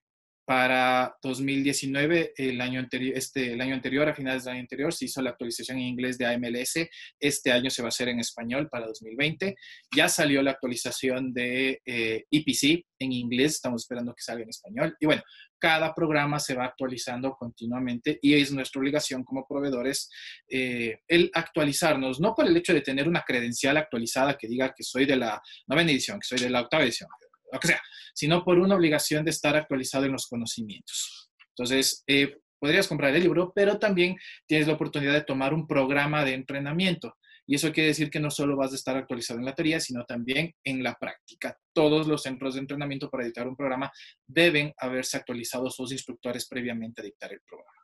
para 0.46 1.16
2019, 1.22 2.34
el 2.36 2.60
año, 2.62 2.80
anterior, 2.80 3.18
este, 3.18 3.54
el 3.54 3.62
año 3.62 3.76
anterior, 3.76 4.08
a 4.10 4.14
finales 4.14 4.44
del 4.44 4.54
año 4.54 4.62
anterior, 4.62 4.94
se 4.94 5.06
hizo 5.06 5.22
la 5.22 5.32
actualización 5.32 5.78
en 5.78 5.86
inglés 5.86 6.18
de 6.18 6.26
AMLS. 6.26 6.88
Este 7.20 7.52
año 7.52 7.70
se 7.70 7.82
va 7.82 7.88
a 7.88 7.90
hacer 7.90 8.10
en 8.10 8.20
español 8.20 8.70
para 8.70 8.88
2020. 8.88 9.56
Ya 9.96 10.10
salió 10.10 10.42
la 10.42 10.52
actualización 10.52 11.34
de 11.34 11.82
EPC 11.86 12.64
eh, 12.64 12.86
e 13.00 13.06
en 13.06 13.12
inglés. 13.14 13.54
Estamos 13.54 13.84
esperando 13.84 14.14
que 14.14 14.24
salga 14.24 14.44
en 14.44 14.50
español. 14.50 14.96
Y 15.00 15.06
bueno, 15.06 15.24
cada 15.64 15.96
programa 15.96 16.40
se 16.40 16.56
va 16.56 16.66
actualizando 16.66 17.38
continuamente 17.38 18.20
y 18.22 18.34
es 18.34 18.52
nuestra 18.52 18.82
obligación 18.82 19.24
como 19.24 19.48
proveedores 19.48 20.10
eh, 20.50 21.00
el 21.08 21.32
actualizarnos, 21.34 22.20
no 22.20 22.36
por 22.36 22.48
el 22.48 22.58
hecho 22.58 22.74
de 22.74 22.82
tener 22.82 23.08
una 23.08 23.22
credencial 23.22 23.78
actualizada 23.78 24.38
que 24.38 24.50
diga 24.50 24.74
que 24.76 24.84
soy 24.84 25.06
de 25.06 25.16
la 25.16 25.42
novena 25.68 25.92
edición, 25.92 26.20
que 26.20 26.28
soy 26.28 26.40
de 26.40 26.50
la 26.50 26.64
octava 26.64 26.84
edición, 26.84 27.08
lo 27.54 27.60
que 27.60 27.70
sea, 27.70 27.82
sino 28.14 28.44
por 28.44 28.60
una 28.60 28.76
obligación 28.76 29.24
de 29.24 29.32
estar 29.32 29.56
actualizado 29.56 30.06
en 30.06 30.12
los 30.12 30.28
conocimientos. 30.28 31.30
Entonces, 31.50 32.04
eh, 32.08 32.38
podrías 32.60 32.88
comprar 32.88 33.16
el 33.16 33.22
libro, 33.22 33.52
pero 33.54 33.78
también 33.78 34.18
tienes 34.48 34.68
la 34.68 34.74
oportunidad 34.74 35.14
de 35.14 35.24
tomar 35.24 35.54
un 35.54 35.68
programa 35.68 36.24
de 36.26 36.34
entrenamiento. 36.34 37.16
Y 37.46 37.56
eso 37.56 37.74
quiere 37.74 37.90
decir 37.90 38.10
que 38.10 38.22
no 38.22 38.32
solo 38.32 38.56
vas 38.56 38.72
a 38.72 38.76
estar 38.76 38.96
actualizado 38.96 39.40
en 39.40 39.46
la 39.46 39.54
teoría, 39.54 39.80
sino 39.80 40.06
también 40.06 40.54
en 40.64 40.82
la 40.82 40.96
práctica. 40.96 41.58
Todos 41.74 42.08
los 42.08 42.24
centros 42.24 42.54
de 42.54 42.62
entrenamiento 42.62 43.10
para 43.10 43.26
editar 43.26 43.48
un 43.48 43.58
programa 43.58 43.92
deben 44.26 44.74
haberse 44.78 45.18
actualizado 45.18 45.70
sus 45.70 45.92
instructores 45.92 46.48
previamente 46.48 47.02
a 47.02 47.06
dictar 47.06 47.34
el 47.34 47.42
programa. 47.46 47.83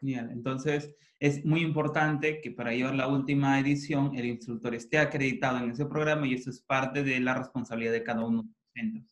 Genial. 0.00 0.30
Entonces, 0.30 0.94
es 1.18 1.44
muy 1.44 1.60
importante 1.60 2.40
que 2.40 2.50
para 2.50 2.72
llevar 2.72 2.94
la 2.94 3.08
última 3.08 3.58
edición 3.58 4.16
el 4.16 4.26
instructor 4.26 4.74
esté 4.74 4.98
acreditado 4.98 5.58
en 5.58 5.70
ese 5.70 5.86
programa 5.86 6.26
y 6.26 6.34
eso 6.34 6.50
es 6.50 6.60
parte 6.60 7.02
de 7.02 7.20
la 7.20 7.34
responsabilidad 7.34 7.92
de 7.92 8.02
cada 8.02 8.24
uno 8.24 8.42
de 8.42 8.48
los 8.48 8.72
centros. 8.74 9.04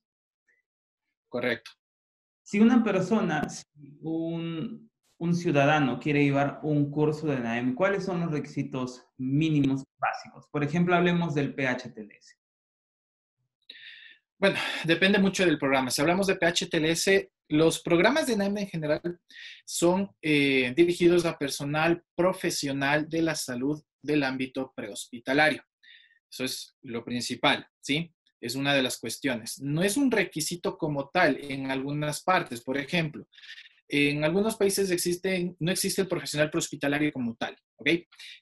Correcto. 1.28 1.70
Si 2.42 2.60
una 2.60 2.84
persona, 2.84 3.46
un, 4.02 4.90
un 5.18 5.34
ciudadano 5.34 5.98
quiere 5.98 6.22
llevar 6.22 6.60
un 6.62 6.90
curso 6.90 7.26
de 7.26 7.40
NAEM, 7.40 7.74
¿cuáles 7.74 8.04
son 8.04 8.20
los 8.20 8.30
requisitos 8.30 9.06
mínimos 9.16 9.82
básicos? 9.98 10.46
Por 10.50 10.62
ejemplo, 10.62 10.94
hablemos 10.94 11.34
del 11.34 11.54
PHTLS. 11.54 12.38
Bueno, 14.38 14.58
depende 14.84 15.18
mucho 15.18 15.46
del 15.46 15.58
programa. 15.58 15.90
Si 15.90 16.02
hablamos 16.02 16.26
de 16.26 16.36
PHTLS, 16.36 17.30
los 17.48 17.80
programas 17.80 18.26
de 18.26 18.36
NAEM 18.36 18.58
en 18.58 18.68
general 18.68 19.20
son 19.64 20.10
eh, 20.22 20.72
dirigidos 20.76 21.24
a 21.24 21.38
personal 21.38 22.02
profesional 22.14 23.08
de 23.08 23.22
la 23.22 23.34
salud 23.34 23.82
del 24.02 24.22
ámbito 24.22 24.72
prehospitalario. 24.74 25.62
Eso 26.30 26.44
es 26.44 26.76
lo 26.82 27.04
principal, 27.04 27.66
¿sí? 27.80 28.12
Es 28.40 28.54
una 28.56 28.74
de 28.74 28.82
las 28.82 28.98
cuestiones. 28.98 29.60
No 29.60 29.82
es 29.82 29.96
un 29.96 30.10
requisito 30.10 30.76
como 30.76 31.08
tal 31.08 31.38
en 31.40 31.70
algunas 31.70 32.22
partes. 32.22 32.60
Por 32.60 32.76
ejemplo, 32.76 33.26
en 33.88 34.24
algunos 34.24 34.56
países 34.56 34.90
existe, 34.90 35.54
no 35.58 35.70
existe 35.70 36.02
el 36.02 36.08
profesional 36.08 36.50
prehospitalario 36.50 37.12
como 37.12 37.34
tal, 37.36 37.56
¿ok? 37.76 37.90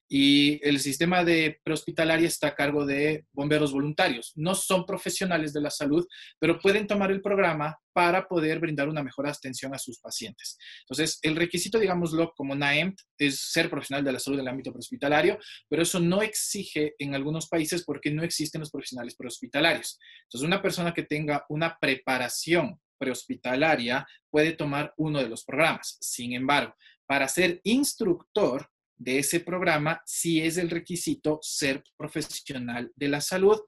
Y 0.08 0.60
el 0.66 0.78
sistema 0.78 1.24
de 1.24 1.60
prehospitalaria 1.64 2.28
está 2.28 2.48
a 2.48 2.54
cargo 2.54 2.86
de 2.86 3.26
bomberos 3.32 3.72
voluntarios. 3.72 4.32
No 4.36 4.54
son 4.54 4.86
profesionales 4.86 5.52
de 5.52 5.60
la 5.60 5.70
salud, 5.70 6.06
pero 6.38 6.60
pueden 6.60 6.86
tomar 6.86 7.10
el 7.10 7.20
programa 7.20 7.76
para 7.92 8.26
poder 8.26 8.60
brindar 8.60 8.88
una 8.88 9.02
mejor 9.02 9.26
atención 9.26 9.74
a 9.74 9.78
sus 9.78 9.98
pacientes. 10.00 10.56
Entonces, 10.84 11.18
el 11.22 11.36
requisito, 11.36 11.78
digámoslo, 11.78 12.32
como 12.36 12.54
NAEMT, 12.54 12.98
es 13.18 13.50
ser 13.52 13.68
profesional 13.68 14.04
de 14.04 14.12
la 14.12 14.20
salud 14.20 14.38
en 14.38 14.46
el 14.46 14.52
ámbito 14.52 14.72
prehospitalario, 14.72 15.38
pero 15.68 15.82
eso 15.82 15.98
no 15.98 16.22
exige 16.22 16.94
en 16.98 17.14
algunos 17.14 17.48
países 17.48 17.84
porque 17.84 18.10
no 18.10 18.22
existen 18.22 18.60
los 18.60 18.70
profesionales 18.70 19.16
prehospitalarios. 19.16 19.98
Entonces, 20.24 20.46
una 20.46 20.62
persona 20.62 20.94
que 20.94 21.02
tenga 21.02 21.44
una 21.48 21.76
preparación 21.80 22.80
prehospitalaria 23.02 24.06
puede 24.30 24.52
tomar 24.52 24.94
uno 24.96 25.18
de 25.18 25.28
los 25.28 25.44
programas. 25.44 25.98
Sin 26.00 26.34
embargo, 26.34 26.72
para 27.04 27.26
ser 27.26 27.60
instructor 27.64 28.70
de 28.96 29.18
ese 29.18 29.40
programa, 29.40 30.00
sí 30.06 30.40
es 30.40 30.56
el 30.56 30.70
requisito 30.70 31.40
ser 31.42 31.82
profesional 31.96 32.92
de 32.94 33.08
la 33.08 33.20
salud 33.20 33.58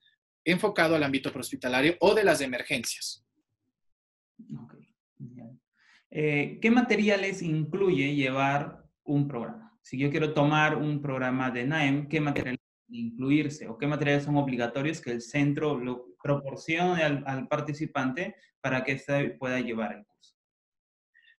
enfocado 0.45 0.95
al 0.95 1.03
ámbito 1.03 1.33
prehospitalario 1.33 1.97
o 1.99 2.15
de 2.15 2.23
las 2.23 2.41
emergencias. 2.41 3.27
Eh, 6.11 6.61
¿Qué 6.63 6.71
materiales 6.71 7.43
incluye 7.43 8.15
llevar 8.15 8.85
un 9.03 9.27
programa? 9.27 9.77
Si 9.83 9.99
yo 9.99 10.11
quiero 10.11 10.33
tomar 10.33 10.77
un 10.77 11.03
programa 11.03 11.51
de 11.51 11.67
NAEM, 11.67 12.09
¿qué 12.09 12.21
materiales 12.21 12.61
incluirse 12.89 13.67
o 13.67 13.77
qué 13.77 13.89
materiales 13.89 14.25
son 14.25 14.37
obligatorios 14.37 15.01
que 15.01 15.11
el 15.11 15.23
centro 15.23 15.77
lo 15.79 16.15
proporcione 16.23 17.03
al, 17.03 17.49
participante 17.49 18.35
para 18.65 18.83
que 18.83 18.99
se 18.99 19.29
pueda 19.39 19.61
llevar 19.61 19.93
el 19.93 20.07
curso? 20.07 20.35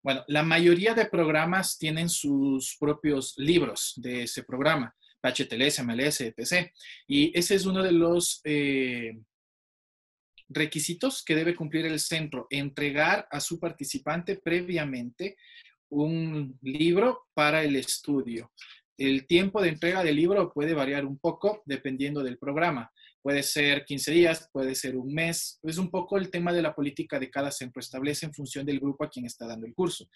Bueno, 0.03 0.23
la 0.29 0.43
mayoría 0.43 0.93
de 0.93 1.07
programas 1.07 1.79
tienen 1.79 2.11
sus 2.11 2.77
propios 2.79 3.33
libros 3.39 3.95
de 3.97 4.25
ese 4.25 4.43
programa, 4.43 4.95
HTLS, 5.23 5.83
MLS, 5.85 6.21
etc. 6.21 6.71
Y 7.09 7.37
ese 7.37 7.55
es 7.55 7.65
uno 7.65 7.83
de 7.83 7.93
los 7.93 8.43
eh, 8.45 9.19
requisitos 10.51 11.25
que 11.25 11.35
debe 11.35 11.57
cumplir 11.57 11.87
el 11.87 11.99
centro, 11.99 12.47
entregar 12.51 13.27
a 13.31 13.41
su 13.41 13.59
participante 13.59 14.37
previamente 14.37 15.39
un 15.89 16.59
libro 16.61 17.29
para 17.33 17.63
el 17.63 17.77
estudio. 17.77 18.53
El 18.99 19.27
tiempo 19.27 19.63
de 19.63 19.71
entrega 19.71 20.05
del 20.05 20.17
libro 20.17 20.53
puede 20.53 20.75
variar 20.75 21.07
un 21.07 21.19
poco 21.19 21.63
dependiendo 21.65 22.23
del 22.23 22.37
programa. 22.37 22.93
Puede 23.25 23.43
ser 23.43 23.87
15 23.87 24.13
días, 24.13 24.51
puede 24.53 24.75
ser 24.75 24.99
un 24.99 25.15
mes. 25.15 25.59
Es 25.63 25.79
un 25.79 25.91
poco 25.91 26.19
el 26.19 26.31
tema 26.31 26.53
de 26.53 26.61
la 26.61 26.75
política 26.75 27.19
de 27.19 27.31
cada 27.31 27.51
centro 27.51 27.81
establece 27.81 28.27
en 28.27 28.35
función 28.35 28.67
del 28.67 28.79
grupo 28.79 29.03
a 29.03 29.09
quien 29.09 29.25
está 29.25 29.47
dando 29.47 29.67
el 29.67 29.73
curso. 29.73 30.11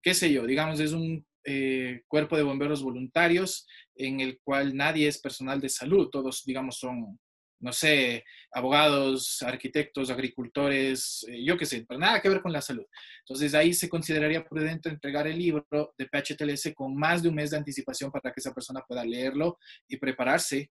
¿Qué 0.00 0.14
sé 0.14 0.32
yo? 0.32 0.46
Digamos, 0.46 0.78
es 0.78 0.92
un 0.92 1.26
eh, 1.42 2.02
cuerpo 2.06 2.36
de 2.36 2.44
bomberos 2.44 2.80
voluntarios 2.80 3.66
en 3.96 4.20
el 4.20 4.38
cual 4.44 4.76
nadie 4.76 5.08
es 5.08 5.18
personal 5.18 5.60
de 5.60 5.70
salud. 5.70 6.08
Todos, 6.08 6.44
digamos, 6.44 6.78
son 6.78 7.18
no 7.58 7.72
sé, 7.72 8.24
abogados, 8.52 9.42
arquitectos, 9.42 10.10
agricultores, 10.10 11.24
eh, 11.28 11.44
yo 11.44 11.56
qué 11.56 11.66
sé, 11.66 11.84
pero 11.88 11.98
nada 11.98 12.20
que 12.20 12.28
ver 12.28 12.42
con 12.42 12.52
la 12.52 12.60
salud. 12.60 12.84
Entonces 13.20 13.54
ahí 13.54 13.74
se 13.74 13.88
consideraría 13.88 14.44
prudente 14.44 14.88
entregar 14.88 15.26
el 15.26 15.38
libro 15.38 15.66
de 15.98 16.06
PHTLS 16.06 16.74
con 16.76 16.94
más 16.94 17.24
de 17.24 17.28
un 17.28 17.36
mes 17.36 17.50
de 17.50 17.56
anticipación 17.56 18.12
para 18.12 18.32
que 18.32 18.40
esa 18.40 18.54
persona 18.54 18.84
pueda 18.86 19.04
leerlo 19.04 19.58
y 19.88 19.96
prepararse 19.96 20.70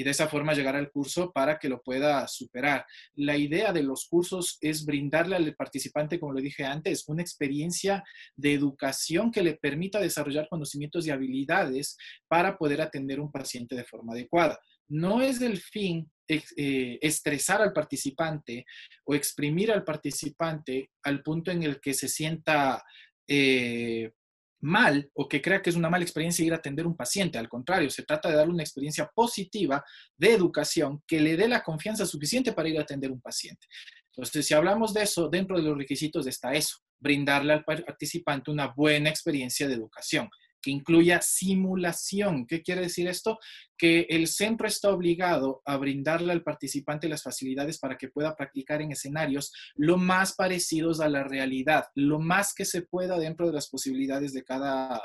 y 0.00 0.02
de 0.02 0.12
esa 0.12 0.28
forma 0.28 0.54
llegar 0.54 0.76
al 0.76 0.90
curso 0.90 1.30
para 1.30 1.58
que 1.58 1.68
lo 1.68 1.82
pueda 1.82 2.26
superar. 2.26 2.86
La 3.16 3.36
idea 3.36 3.70
de 3.70 3.82
los 3.82 4.06
cursos 4.08 4.56
es 4.62 4.86
brindarle 4.86 5.36
al 5.36 5.54
participante, 5.54 6.18
como 6.18 6.32
lo 6.32 6.40
dije 6.40 6.64
antes, 6.64 7.06
una 7.06 7.20
experiencia 7.20 8.02
de 8.34 8.54
educación 8.54 9.30
que 9.30 9.42
le 9.42 9.56
permita 9.56 10.00
desarrollar 10.00 10.48
conocimientos 10.48 11.06
y 11.06 11.10
habilidades 11.10 11.98
para 12.28 12.56
poder 12.56 12.80
atender 12.80 13.20
un 13.20 13.30
paciente 13.30 13.76
de 13.76 13.84
forma 13.84 14.14
adecuada. 14.14 14.58
No 14.88 15.20
es 15.20 15.42
el 15.42 15.58
fin 15.58 16.10
eh, 16.26 16.98
estresar 17.02 17.60
al 17.60 17.74
participante 17.74 18.64
o 19.04 19.14
exprimir 19.14 19.70
al 19.70 19.84
participante 19.84 20.92
al 21.02 21.22
punto 21.22 21.50
en 21.50 21.62
el 21.62 21.78
que 21.78 21.92
se 21.92 22.08
sienta 22.08 22.82
eh, 23.28 24.12
mal 24.60 25.10
o 25.14 25.28
que 25.28 25.40
crea 25.40 25.62
que 25.62 25.70
es 25.70 25.76
una 25.76 25.90
mala 25.90 26.04
experiencia 26.04 26.44
ir 26.44 26.52
a 26.52 26.56
atender 26.56 26.86
un 26.86 26.96
paciente. 26.96 27.38
Al 27.38 27.48
contrario, 27.48 27.90
se 27.90 28.02
trata 28.02 28.28
de 28.28 28.36
darle 28.36 28.52
una 28.52 28.62
experiencia 28.62 29.10
positiva 29.14 29.84
de 30.16 30.32
educación 30.32 31.02
que 31.06 31.20
le 31.20 31.36
dé 31.36 31.48
la 31.48 31.62
confianza 31.62 32.06
suficiente 32.06 32.52
para 32.52 32.68
ir 32.68 32.78
a 32.78 32.82
atender 32.82 33.10
un 33.10 33.20
paciente. 33.20 33.66
Entonces, 34.12 34.46
si 34.46 34.54
hablamos 34.54 34.92
de 34.92 35.02
eso, 35.02 35.28
dentro 35.28 35.56
de 35.56 35.62
los 35.62 35.76
requisitos 35.76 36.26
está 36.26 36.52
eso, 36.52 36.78
brindarle 36.98 37.52
al 37.54 37.64
participante 37.64 38.50
una 38.50 38.68
buena 38.68 39.08
experiencia 39.08 39.66
de 39.66 39.74
educación 39.74 40.28
que 40.60 40.70
incluya 40.70 41.20
simulación. 41.22 42.46
¿Qué 42.46 42.62
quiere 42.62 42.82
decir 42.82 43.08
esto? 43.08 43.38
Que 43.76 44.06
el 44.10 44.26
centro 44.26 44.66
está 44.66 44.90
obligado 44.90 45.62
a 45.64 45.76
brindarle 45.76 46.32
al 46.32 46.42
participante 46.42 47.08
las 47.08 47.22
facilidades 47.22 47.78
para 47.78 47.96
que 47.96 48.08
pueda 48.08 48.36
practicar 48.36 48.82
en 48.82 48.92
escenarios 48.92 49.52
lo 49.74 49.96
más 49.96 50.34
parecidos 50.34 51.00
a 51.00 51.08
la 51.08 51.24
realidad, 51.24 51.86
lo 51.94 52.18
más 52.18 52.54
que 52.54 52.64
se 52.64 52.82
pueda 52.82 53.18
dentro 53.18 53.46
de 53.46 53.52
las 53.52 53.68
posibilidades 53.68 54.32
de 54.32 54.44
cada, 54.44 55.00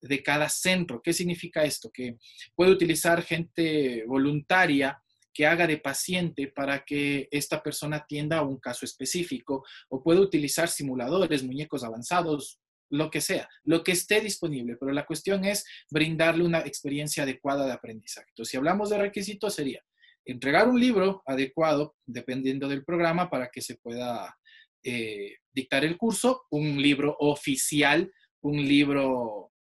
de 0.00 0.22
cada 0.22 0.48
centro. 0.48 1.02
¿Qué 1.02 1.12
significa 1.12 1.64
esto? 1.64 1.90
Que 1.92 2.16
puede 2.54 2.70
utilizar 2.70 3.22
gente 3.22 4.04
voluntaria 4.06 5.02
que 5.32 5.46
haga 5.46 5.68
de 5.68 5.78
paciente 5.78 6.48
para 6.48 6.84
que 6.84 7.28
esta 7.30 7.62
persona 7.62 7.98
atienda 7.98 8.38
a 8.38 8.42
un 8.42 8.58
caso 8.58 8.84
específico 8.84 9.64
o 9.88 10.02
puede 10.02 10.18
utilizar 10.18 10.68
simuladores, 10.68 11.44
muñecos 11.44 11.84
avanzados, 11.84 12.58
lo 12.90 13.10
que 13.10 13.20
sea, 13.20 13.48
lo 13.64 13.84
que 13.84 13.92
esté 13.92 14.20
disponible, 14.20 14.76
pero 14.78 14.92
la 14.92 15.06
cuestión 15.06 15.44
es 15.44 15.64
brindarle 15.90 16.44
una 16.44 16.60
experiencia 16.60 17.22
adecuada 17.22 17.66
de 17.66 17.72
aprendizaje. 17.72 18.26
Entonces, 18.30 18.50
si 18.50 18.56
hablamos 18.56 18.90
de 18.90 18.98
requisitos, 18.98 19.54
sería 19.54 19.82
entregar 20.24 20.68
un 20.68 20.78
libro 20.78 21.22
adecuado, 21.26 21.96
dependiendo 22.06 22.68
del 22.68 22.84
programa, 22.84 23.30
para 23.30 23.48
que 23.48 23.62
se 23.62 23.76
pueda 23.76 24.36
eh, 24.84 25.36
dictar 25.52 25.84
el 25.84 25.96
curso, 25.96 26.42
un 26.50 26.80
libro 26.80 27.16
oficial, 27.18 28.12
un 28.42 28.56
libro 28.56 29.52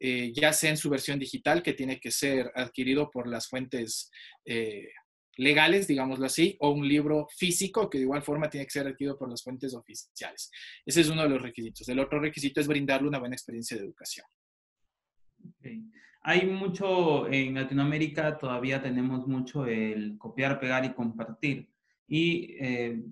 eh, 0.00 0.32
ya 0.34 0.52
sea 0.52 0.70
en 0.70 0.76
su 0.76 0.90
versión 0.90 1.18
digital, 1.18 1.62
que 1.62 1.72
tiene 1.72 2.00
que 2.00 2.10
ser 2.10 2.50
adquirido 2.54 3.10
por 3.10 3.28
las 3.28 3.48
fuentes 3.48 4.10
eh, 4.44 4.88
legales, 5.36 5.86
digámoslo 5.86 6.26
así, 6.26 6.56
o 6.60 6.70
un 6.70 6.86
libro 6.86 7.26
físico 7.36 7.88
que 7.88 7.98
de 7.98 8.04
igual 8.04 8.22
forma 8.22 8.50
tiene 8.50 8.66
que 8.66 8.72
ser 8.72 8.86
adquirido 8.86 9.18
por 9.18 9.30
las 9.30 9.42
fuentes 9.42 9.74
oficiales. 9.74 10.50
Ese 10.84 11.00
es 11.00 11.08
uno 11.08 11.22
de 11.22 11.28
los 11.28 11.42
requisitos. 11.42 11.88
El 11.88 11.98
otro 11.98 12.20
requisito 12.20 12.60
es 12.60 12.66
brindarle 12.66 13.08
una 13.08 13.18
buena 13.18 13.34
experiencia 13.34 13.76
de 13.76 13.84
educación. 13.84 14.26
Hay 16.22 16.46
mucho, 16.46 17.30
en 17.30 17.54
Latinoamérica 17.54 18.38
todavía 18.38 18.82
tenemos 18.82 19.26
mucho 19.26 19.66
el 19.66 20.16
copiar, 20.18 20.58
pegar 20.58 20.84
y 20.84 20.94
compartir. 20.94 21.68
Y 22.06 22.56
eh, 22.60 23.02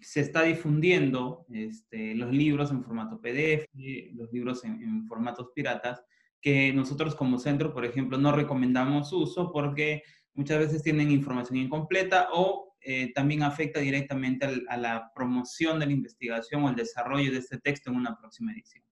se 0.00 0.20
está 0.20 0.42
difundiendo 0.42 1.46
este, 1.52 2.14
los 2.14 2.32
libros 2.32 2.70
en 2.70 2.84
formato 2.84 3.20
PDF, 3.20 3.66
los 4.14 4.32
libros 4.32 4.64
en, 4.64 4.82
en 4.82 5.06
formatos 5.06 5.50
piratas, 5.54 6.02
que 6.40 6.72
nosotros 6.72 7.14
como 7.14 7.38
centro, 7.38 7.72
por 7.72 7.84
ejemplo, 7.84 8.16
no 8.18 8.32
recomendamos 8.32 9.12
uso 9.12 9.52
porque 9.52 10.02
muchas 10.38 10.60
veces 10.60 10.82
tienen 10.84 11.10
información 11.10 11.56
incompleta 11.56 12.28
o 12.32 12.76
eh, 12.80 13.12
también 13.12 13.42
afecta 13.42 13.80
directamente 13.80 14.46
a 14.68 14.76
la 14.76 15.10
promoción 15.12 15.80
de 15.80 15.86
la 15.86 15.92
investigación 15.92 16.62
o 16.62 16.68
el 16.68 16.76
desarrollo 16.76 17.32
de 17.32 17.38
este 17.38 17.58
texto 17.58 17.90
en 17.90 17.96
una 17.96 18.16
próxima 18.16 18.52
edición. 18.52 18.84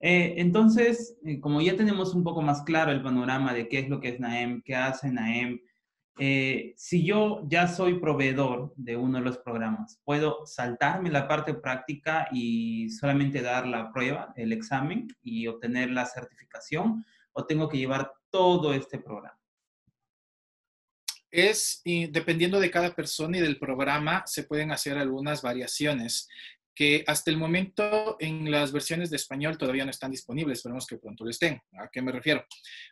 Eh, 0.00 0.34
entonces, 0.38 1.18
eh, 1.24 1.38
como 1.40 1.60
ya 1.60 1.76
tenemos 1.76 2.14
un 2.14 2.24
poco 2.24 2.40
más 2.40 2.62
claro 2.62 2.90
el 2.90 3.02
panorama 3.02 3.52
de 3.52 3.68
qué 3.68 3.80
es 3.80 3.88
lo 3.90 4.00
que 4.00 4.08
es 4.08 4.18
NAEM, 4.18 4.62
qué 4.62 4.74
hace 4.74 5.12
NAEM, 5.12 5.60
si 6.76 7.04
yo 7.04 7.42
ya 7.48 7.68
soy 7.68 7.98
proveedor 7.98 8.72
de 8.76 8.96
uno 8.96 9.18
de 9.18 9.24
los 9.24 9.38
programas, 9.38 10.00
¿puedo 10.04 10.46
saltarme 10.46 11.10
la 11.10 11.26
parte 11.26 11.54
práctica 11.54 12.28
y 12.30 12.88
solamente 12.90 13.42
dar 13.42 13.66
la 13.66 13.90
prueba, 13.92 14.32
el 14.36 14.52
examen 14.52 15.08
y 15.22 15.46
obtener 15.48 15.90
la 15.90 16.06
certificación? 16.06 17.04
¿O 17.32 17.44
tengo 17.46 17.68
que 17.68 17.78
llevar 17.78 18.12
todo 18.30 18.74
este 18.74 18.98
programa? 18.98 19.41
Es, 21.32 21.80
dependiendo 21.84 22.60
de 22.60 22.70
cada 22.70 22.94
persona 22.94 23.38
y 23.38 23.40
del 23.40 23.58
programa, 23.58 24.22
se 24.26 24.44
pueden 24.44 24.70
hacer 24.70 24.98
algunas 24.98 25.42
variaciones 25.42 26.28
que 26.74 27.04
hasta 27.06 27.30
el 27.30 27.36
momento 27.36 28.16
en 28.20 28.50
las 28.50 28.72
versiones 28.72 29.10
de 29.10 29.16
español 29.16 29.58
todavía 29.58 29.84
no 29.84 29.90
están 29.90 30.10
disponibles, 30.10 30.58
esperemos 30.58 30.86
que 30.86 30.98
pronto 30.98 31.24
lo 31.24 31.30
estén. 31.30 31.60
¿A 31.78 31.88
qué 31.90 32.00
me 32.00 32.12
refiero? 32.12 32.44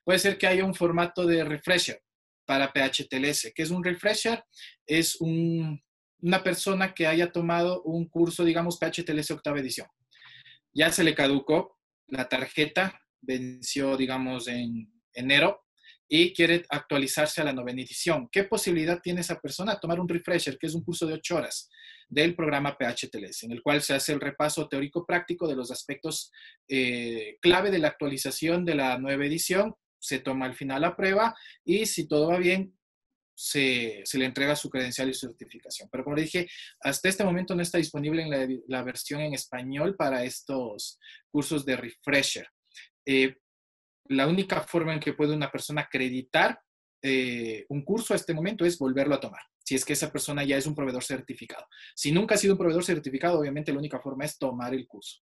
Puede 0.05 0.19
ser 0.19 0.37
que 0.37 0.47
haya 0.47 0.65
un 0.65 0.75
formato 0.75 1.27
de 1.27 1.45
refresher, 1.45 2.03
para 2.51 2.73
PHTLS. 2.73 3.53
¿Qué 3.55 3.63
es 3.63 3.71
un 3.71 3.85
refresher? 3.85 4.43
Es 4.85 5.21
una 5.21 6.43
persona 6.43 6.93
que 6.95 7.07
haya 7.07 7.31
tomado 7.31 7.81
un 7.83 8.09
curso, 8.09 8.45
digamos, 8.45 8.77
PHTLS 8.77 9.31
octava 9.31 9.61
edición. 9.61 9.87
Ya 10.73 10.91
se 10.91 11.05
le 11.05 11.15
caducó 11.15 11.79
la 12.09 12.29
tarjeta, 12.29 13.01
venció, 13.21 13.97
digamos, 13.97 14.49
en 14.49 14.93
enero 15.13 15.65
y 16.13 16.35
quiere 16.35 16.65
actualizarse 16.69 17.41
a 17.41 17.45
la 17.45 17.53
novena 17.53 17.83
edición. 17.83 18.29
¿Qué 18.33 18.43
posibilidad 18.43 19.01
tiene 19.01 19.21
esa 19.21 19.41
persona? 19.41 19.79
Tomar 19.79 20.01
un 20.01 20.09
refresher, 20.09 20.59
que 20.59 20.67
es 20.67 20.75
un 20.75 20.83
curso 20.83 21.07
de 21.07 21.15
ocho 21.15 21.37
horas 21.37 21.71
del 22.09 22.35
programa 22.35 22.77
PHTLS, 22.77 23.45
en 23.45 23.53
el 23.53 23.63
cual 23.63 23.81
se 23.81 23.95
hace 23.95 24.13
el 24.13 24.21
repaso 24.21 24.69
teórico 24.69 25.07
práctico 25.07 25.47
de 25.47 25.55
los 25.55 25.71
aspectos 25.71 26.33
eh, 26.69 27.39
clave 27.41 27.71
de 27.71 27.79
la 27.79 27.89
actualización 27.89 28.65
de 28.65 28.75
la 28.75 28.99
nueva 28.99 29.25
edición 29.25 29.77
se 30.01 30.19
toma 30.19 30.47
al 30.47 30.55
final 30.55 30.81
la 30.81 30.97
prueba 30.97 31.37
y 31.65 31.87
si 31.87 32.09
todo 32.09 32.29
va 32.29 32.39
bien, 32.39 32.77
se, 33.35 34.03
le 34.15 34.25
entrega 34.25 34.57
su 34.57 34.69
credencial 34.69 35.09
y 35.09 35.15
su 35.15 35.27
certificación. 35.29 35.89
Pero 35.91 36.05
como 36.05 36.17
dije, 36.17 36.49
hasta 36.81 37.09
este 37.09 37.25
momento 37.25 37.55
no 37.55 37.63
está 37.63 37.79
disponible 37.79 38.23
en 38.23 38.63
la, 38.67 38.83
versión 38.83 39.21
en 39.21 39.35
español 39.35 39.95
para 39.97 40.25
estos 40.25 40.99
cursos 41.31 41.65
de 41.65 41.77
refresher. 41.77 42.49
Eh, 43.07 43.37
la 44.11 44.27
única 44.27 44.61
forma 44.63 44.93
en 44.93 45.01
que 45.01 45.13
puede 45.13 45.35
una 45.35 45.51
persona 45.51 45.83
acreditar 45.83 46.61
eh, 47.03 47.65
un 47.69 47.83
curso 47.83 48.13
a 48.13 48.17
este 48.17 48.35
momento 48.35 48.65
es 48.65 48.77
volverlo 48.77 49.15
a 49.15 49.21
tomar, 49.21 49.41
si 49.65 49.75
es 49.75 49.85
que 49.85 49.93
esa 49.93 50.11
persona 50.11 50.45
ya 50.45 50.57
es 50.57 50.67
un 50.67 50.75
proveedor 50.75 51.05
certificado. 51.05 51.67
Si 51.95 52.11
nunca 52.11 52.35
ha 52.35 52.39
sido 52.39 52.55
un 52.55 52.59
proveedor 52.59 52.85
certificado, 52.85 53.39
obviamente 53.39 53.73
la 53.73 53.79
única 53.79 54.01
forma 54.01 54.25
es 54.25 54.37
tomar 54.37 54.75
el 54.75 54.87
curso. 54.87 55.21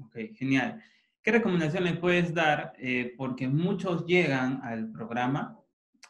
Ok, 0.00 0.16
genial. 0.34 0.80
¿Qué 1.22 1.32
recomendación 1.32 1.84
le 1.84 1.94
puedes 1.94 2.32
dar? 2.32 2.72
Eh, 2.78 3.14
porque 3.18 3.48
muchos 3.48 4.06
llegan 4.06 4.60
al 4.62 4.90
programa 4.92 5.58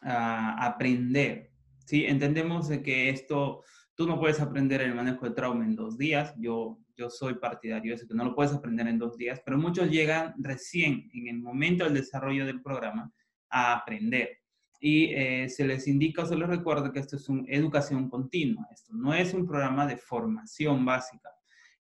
a 0.01 0.65
aprender. 0.65 1.51
¿sí? 1.85 2.05
Entendemos 2.05 2.69
de 2.69 2.81
que 2.81 3.09
esto, 3.09 3.63
tú 3.95 4.07
no 4.07 4.19
puedes 4.19 4.39
aprender 4.39 4.81
el 4.81 4.95
manejo 4.95 5.27
de 5.27 5.35
trauma 5.35 5.65
en 5.65 5.75
dos 5.75 5.97
días. 5.97 6.33
Yo, 6.37 6.79
yo 7.01 7.09
soy 7.09 7.35
partidario 7.35 7.95
de 7.95 8.07
que 8.07 8.13
no 8.13 8.23
lo 8.23 8.35
puedes 8.35 8.53
aprender 8.53 8.87
en 8.87 8.97
dos 8.97 9.17
días, 9.17 9.41
pero 9.45 9.57
muchos 9.57 9.89
llegan 9.89 10.33
recién 10.37 11.09
en 11.13 11.27
el 11.27 11.39
momento 11.39 11.83
del 11.83 11.95
desarrollo 11.95 12.45
del 12.45 12.61
programa 12.61 13.11
a 13.49 13.73
aprender. 13.73 14.39
Y 14.79 15.13
eh, 15.13 15.49
se 15.49 15.65
les 15.65 15.87
indica 15.87 16.23
o 16.23 16.25
se 16.25 16.35
les 16.35 16.47
recuerda 16.47 16.91
que 16.91 16.99
esto 16.99 17.15
es 17.15 17.29
una 17.29 17.43
educación 17.47 18.09
continua. 18.09 18.65
Esto 18.71 18.93
no 18.93 19.13
es 19.13 19.33
un 19.33 19.45
programa 19.45 19.85
de 19.85 19.97
formación 19.97 20.85
básica 20.85 21.29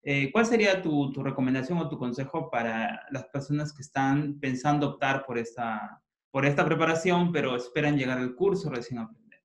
eh, 0.02 0.30
¿Cuál 0.32 0.46
sería 0.46 0.80
tu, 0.80 1.12
recomendación 1.22 1.78
o 1.78 1.88
tu 1.88 1.98
consejo 1.98 2.50
para 2.50 3.06
las 3.10 3.26
personas 3.26 3.72
que 3.72 3.82
están 3.82 4.40
pensando 4.40 4.88
optar 4.88 5.26
por 5.26 5.36
esta, 5.36 6.02
por 6.30 6.46
esta 6.46 6.64
preparación, 6.64 7.32
pero 7.32 7.54
esperan 7.54 7.98
llegar 7.98 8.18
al 8.18 8.34
curso 8.34 8.70
recién 8.70 9.00
aprender? 9.00 9.42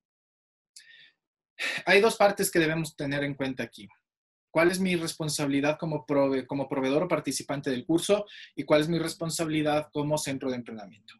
Hay 1.84 2.00
dos 2.00 2.16
partes 2.16 2.50
que 2.50 2.58
debemos 2.58 2.96
tener 2.96 3.22
en 3.22 3.34
cuenta 3.34 3.64
aquí. 3.64 3.86
¿Cuál 4.56 4.70
es 4.70 4.80
mi 4.80 4.96
responsabilidad 4.96 5.76
como, 5.78 6.06
proveedor 6.06 7.02
o 7.02 7.08
participante 7.08 7.68
del 7.68 7.84
curso 7.84 8.24
y 8.54 8.64
cuál 8.64 8.80
es 8.80 8.88
mi 8.88 8.98
responsabilidad 8.98 9.90
como 9.92 10.16
centro 10.16 10.48
de 10.48 10.56
entrenamiento? 10.56 11.12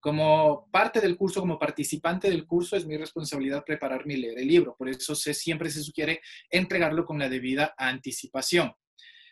Como 0.00 0.68
parte 0.72 1.00
del 1.00 1.16
curso, 1.16 1.38
como 1.38 1.56
participante 1.56 2.28
del 2.28 2.48
curso, 2.48 2.74
es 2.74 2.84
mi 2.84 2.96
responsabilidad 2.96 3.62
prepararme 3.64 4.14
y 4.14 4.16
leer 4.16 4.40
el 4.40 4.48
libro. 4.48 4.74
Por 4.76 4.88
eso 4.88 5.14
se, 5.14 5.34
siempre 5.34 5.70
se 5.70 5.84
sugiere 5.84 6.20
entregarlo 6.50 7.04
con 7.04 7.20
la 7.20 7.28
debida 7.28 7.76
anticipación 7.78 8.72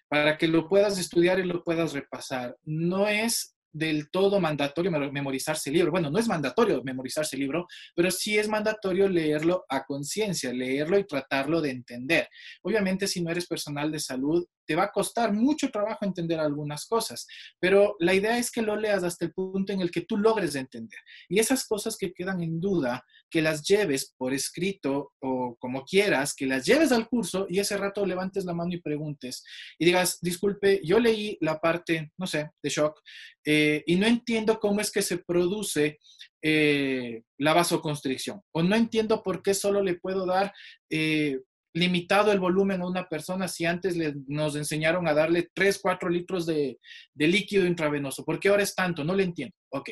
para 0.07 0.39
que 0.39 0.47
lo 0.47 0.69
puedas 0.69 0.97
estudiar 0.97 1.41
y 1.41 1.43
lo 1.43 1.65
puedas 1.65 1.95
repasar. 1.95 2.57
No 2.63 3.09
es 3.09 3.58
del 3.73 4.11
todo 4.11 4.41
mandatorio 4.41 4.91
memorizarse 4.91 5.71
el 5.71 5.77
libro. 5.77 5.91
Bueno, 5.91 6.11
no 6.11 6.19
es 6.19 6.29
mandatorio 6.29 6.83
memorizarse 6.83 7.37
el 7.37 7.41
libro, 7.41 7.67
pero 7.95 8.11
sí 8.11 8.39
es 8.39 8.49
mandatorio 8.49 9.09
leerlo 9.09 9.65
a 9.69 9.85
conciencia, 9.85 10.53
leerlo 10.53 10.99
y 10.99 11.07
tratarlo 11.07 11.61
de 11.61 11.71
entender. 11.71 12.29
Obviamente, 12.63 13.07
si 13.07 13.23
no 13.23 13.31
eres 13.31 13.47
personal 13.47 13.91
de 13.93 14.01
salud, 14.01 14.45
te 14.69 14.77
va 14.77 14.85
a 14.85 14.93
costar 14.93 15.33
mucho 15.33 15.71
trabajo 15.71 16.05
entender 16.05 16.39
algunas 16.39 16.87
cosas, 16.87 17.27
pero 17.59 17.97
la 18.01 18.13
idea 18.13 18.37
es 18.37 18.51
que 18.51 18.61
lo 18.61 18.77
leas 18.77 19.03
hasta 19.03 19.25
el 19.25 19.33
punto 19.33 19.73
en 19.73 19.81
el 19.81 19.91
que 19.91 20.03
tú 20.03 20.19
logres 20.19 20.55
entender. 20.55 20.99
Y 21.27 21.39
esas 21.39 21.67
cosas 21.67 21.97
que 21.97 22.13
quedan 22.13 22.43
en 22.43 22.61
duda, 22.61 23.03
que 23.31 23.41
las 23.41 23.67
lleves 23.67 24.15
por 24.19 24.35
escrito 24.35 25.15
o 25.21 25.57
como 25.59 25.85
quieras, 25.85 26.35
que 26.35 26.47
las 26.47 26.67
lleves 26.67 26.93
al 26.93 27.09
curso 27.09 27.47
y 27.49 27.61
ese 27.61 27.79
rato 27.79 28.05
levantes 28.05 28.45
la 28.45 28.53
mano 28.53 28.75
y 28.75 28.83
preguntes 28.83 29.43
y 29.79 29.87
digas, 29.87 30.19
disculpe, 30.21 30.83
yo 30.85 30.99
leí 30.99 31.39
la 31.41 31.59
parte, 31.61 32.13
no 32.19 32.27
sé, 32.27 32.51
de 32.63 32.69
shock 32.69 33.01
eh, 33.47 33.83
y 33.87 33.97
no 33.97 34.07
entiendo 34.07 34.61
cómo 34.61 34.83
es 34.83 34.91
que 34.91 35.01
se 35.01 35.17
produce 35.17 35.99
eh, 36.43 37.23
la 37.39 37.55
vasoconstricción 37.55 38.43
o 38.53 38.63
no 38.63 38.77
entiendo 38.77 39.23
por 39.23 39.43
qué 39.43 39.55
solo 39.55 39.83
le 39.83 39.95
puedo 39.95 40.27
dar 40.27 40.53
eh, 40.91 41.41
limitado 41.79 42.33
el 42.33 42.41
volumen 42.41 42.83
a 42.83 42.87
una 42.87 43.09
persona 43.09 43.49
si 43.49 43.65
antes 43.65 43.97
nos 44.27 44.57
enseñaron 44.57 45.07
a 45.09 45.15
darle 45.15 45.51
3, 45.55 45.79
4 45.81 46.09
litros 46.09 46.47
de, 46.47 46.79
líquido 47.15 47.67
intravenoso? 47.67 48.25
¿Por 48.25 48.41
qué 48.41 48.49
ahora 48.49 48.63
es 48.63 48.75
tanto? 48.75 49.05
No 49.05 49.15
le 49.15 49.25
entiendo. 49.25 49.55
Ok, 49.71 49.91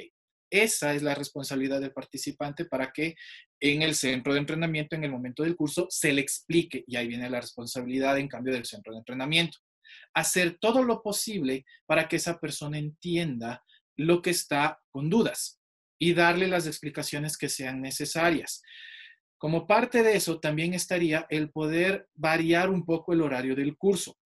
esa 0.50 0.94
es 0.94 1.02
la 1.02 1.14
responsabilidad 1.14 1.80
del 1.80 1.92
participante 1.92 2.64
para 2.64 2.92
que 2.92 3.14
en 3.60 3.82
el 3.82 3.94
centro 3.94 4.32
de 4.32 4.40
entrenamiento, 4.40 4.96
en 4.96 5.04
el 5.04 5.10
momento 5.10 5.42
del 5.42 5.56
curso, 5.56 5.86
se 5.90 6.12
le 6.12 6.20
explique. 6.20 6.84
Y 6.86 6.96
ahí 6.96 7.08
viene 7.08 7.30
la 7.30 7.40
responsabilidad, 7.40 8.18
en 8.18 8.28
cambio, 8.28 8.52
del 8.52 8.66
centro 8.66 8.92
de 8.92 8.98
entrenamiento. 8.98 9.58
Hacer 10.14 10.58
todo 10.60 10.82
lo 10.82 11.02
posible 11.02 11.64
para 11.86 12.08
que 12.08 12.16
esa 12.16 12.38
persona 12.38 12.78
entienda 12.78 13.62
lo 13.96 14.22
que 14.22 14.30
está 14.30 14.80
con 14.90 15.08
dudas 15.08 15.60
y 15.98 16.14
darle 16.14 16.48
las 16.48 16.66
explicaciones 16.66 17.36
que 17.36 17.48
sean 17.48 17.80
necesarias. 17.80 18.62
Como 19.38 19.66
parte 19.66 20.02
de 20.02 20.16
eso 20.16 20.40
también 20.40 20.74
estaría 20.74 21.26
el 21.28 21.50
poder 21.50 22.08
variar 22.14 22.70
un 22.70 22.84
poco 22.84 23.12
el 23.12 23.20
horario 23.20 23.54
del 23.54 23.76
curso. 23.76 24.16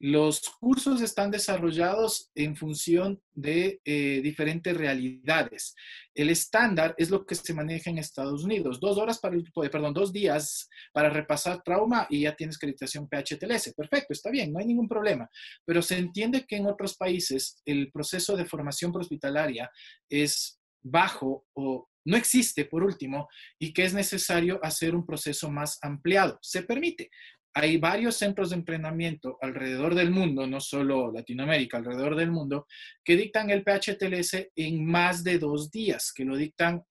Los 0.00 0.42
cursos 0.60 1.00
están 1.00 1.32
desarrollados 1.32 2.30
en 2.36 2.54
función 2.54 3.20
de 3.32 3.80
eh, 3.84 4.20
diferentes 4.22 4.76
realidades. 4.76 5.74
El 6.14 6.30
estándar 6.30 6.94
es 6.98 7.10
lo 7.10 7.26
que 7.26 7.34
se 7.34 7.52
maneja 7.52 7.90
en 7.90 7.98
Estados 7.98 8.44
Unidos. 8.44 8.78
Dos 8.78 8.96
horas 8.96 9.18
para, 9.18 9.36
perdón, 9.72 9.94
dos 9.94 10.12
días 10.12 10.68
para 10.92 11.10
repasar 11.10 11.62
trauma 11.64 12.06
y 12.08 12.20
ya 12.20 12.36
tienes 12.36 12.56
acreditación 12.56 13.08
PHTLS. 13.08 13.74
Perfecto, 13.74 14.12
está 14.12 14.30
bien, 14.30 14.52
no 14.52 14.60
hay 14.60 14.66
ningún 14.66 14.86
problema. 14.86 15.28
Pero 15.64 15.82
se 15.82 15.98
entiende 15.98 16.46
que 16.46 16.56
en 16.56 16.66
otros 16.66 16.96
países 16.96 17.60
el 17.64 17.90
proceso 17.90 18.36
de 18.36 18.46
formación 18.46 18.94
hospitalaria 18.94 19.68
es 20.08 20.60
bajo 20.80 21.44
o 21.54 21.87
no 22.08 22.16
existe, 22.16 22.64
por 22.64 22.82
último, 22.82 23.28
y 23.58 23.72
que 23.74 23.84
es 23.84 23.92
necesario 23.92 24.58
hacer 24.62 24.94
un 24.94 25.04
proceso 25.04 25.50
más 25.50 25.78
ampliado. 25.82 26.38
Se 26.40 26.62
permite. 26.62 27.10
Hay 27.54 27.76
varios 27.76 28.16
centros 28.16 28.50
de 28.50 28.56
entrenamiento 28.56 29.36
alrededor 29.42 29.94
del 29.94 30.10
mundo, 30.10 30.46
no 30.46 30.58
solo 30.58 31.12
Latinoamérica, 31.12 31.76
alrededor 31.76 32.16
del 32.16 32.30
mundo, 32.30 32.66
que 33.04 33.14
dictan 33.14 33.50
el 33.50 33.62
PHTLS 33.62 34.48
en 34.56 34.86
más 34.86 35.22
de 35.22 35.38
dos 35.38 35.70
días, 35.70 36.12
que 36.14 36.24
lo 36.24 36.36
dictan 36.36 36.82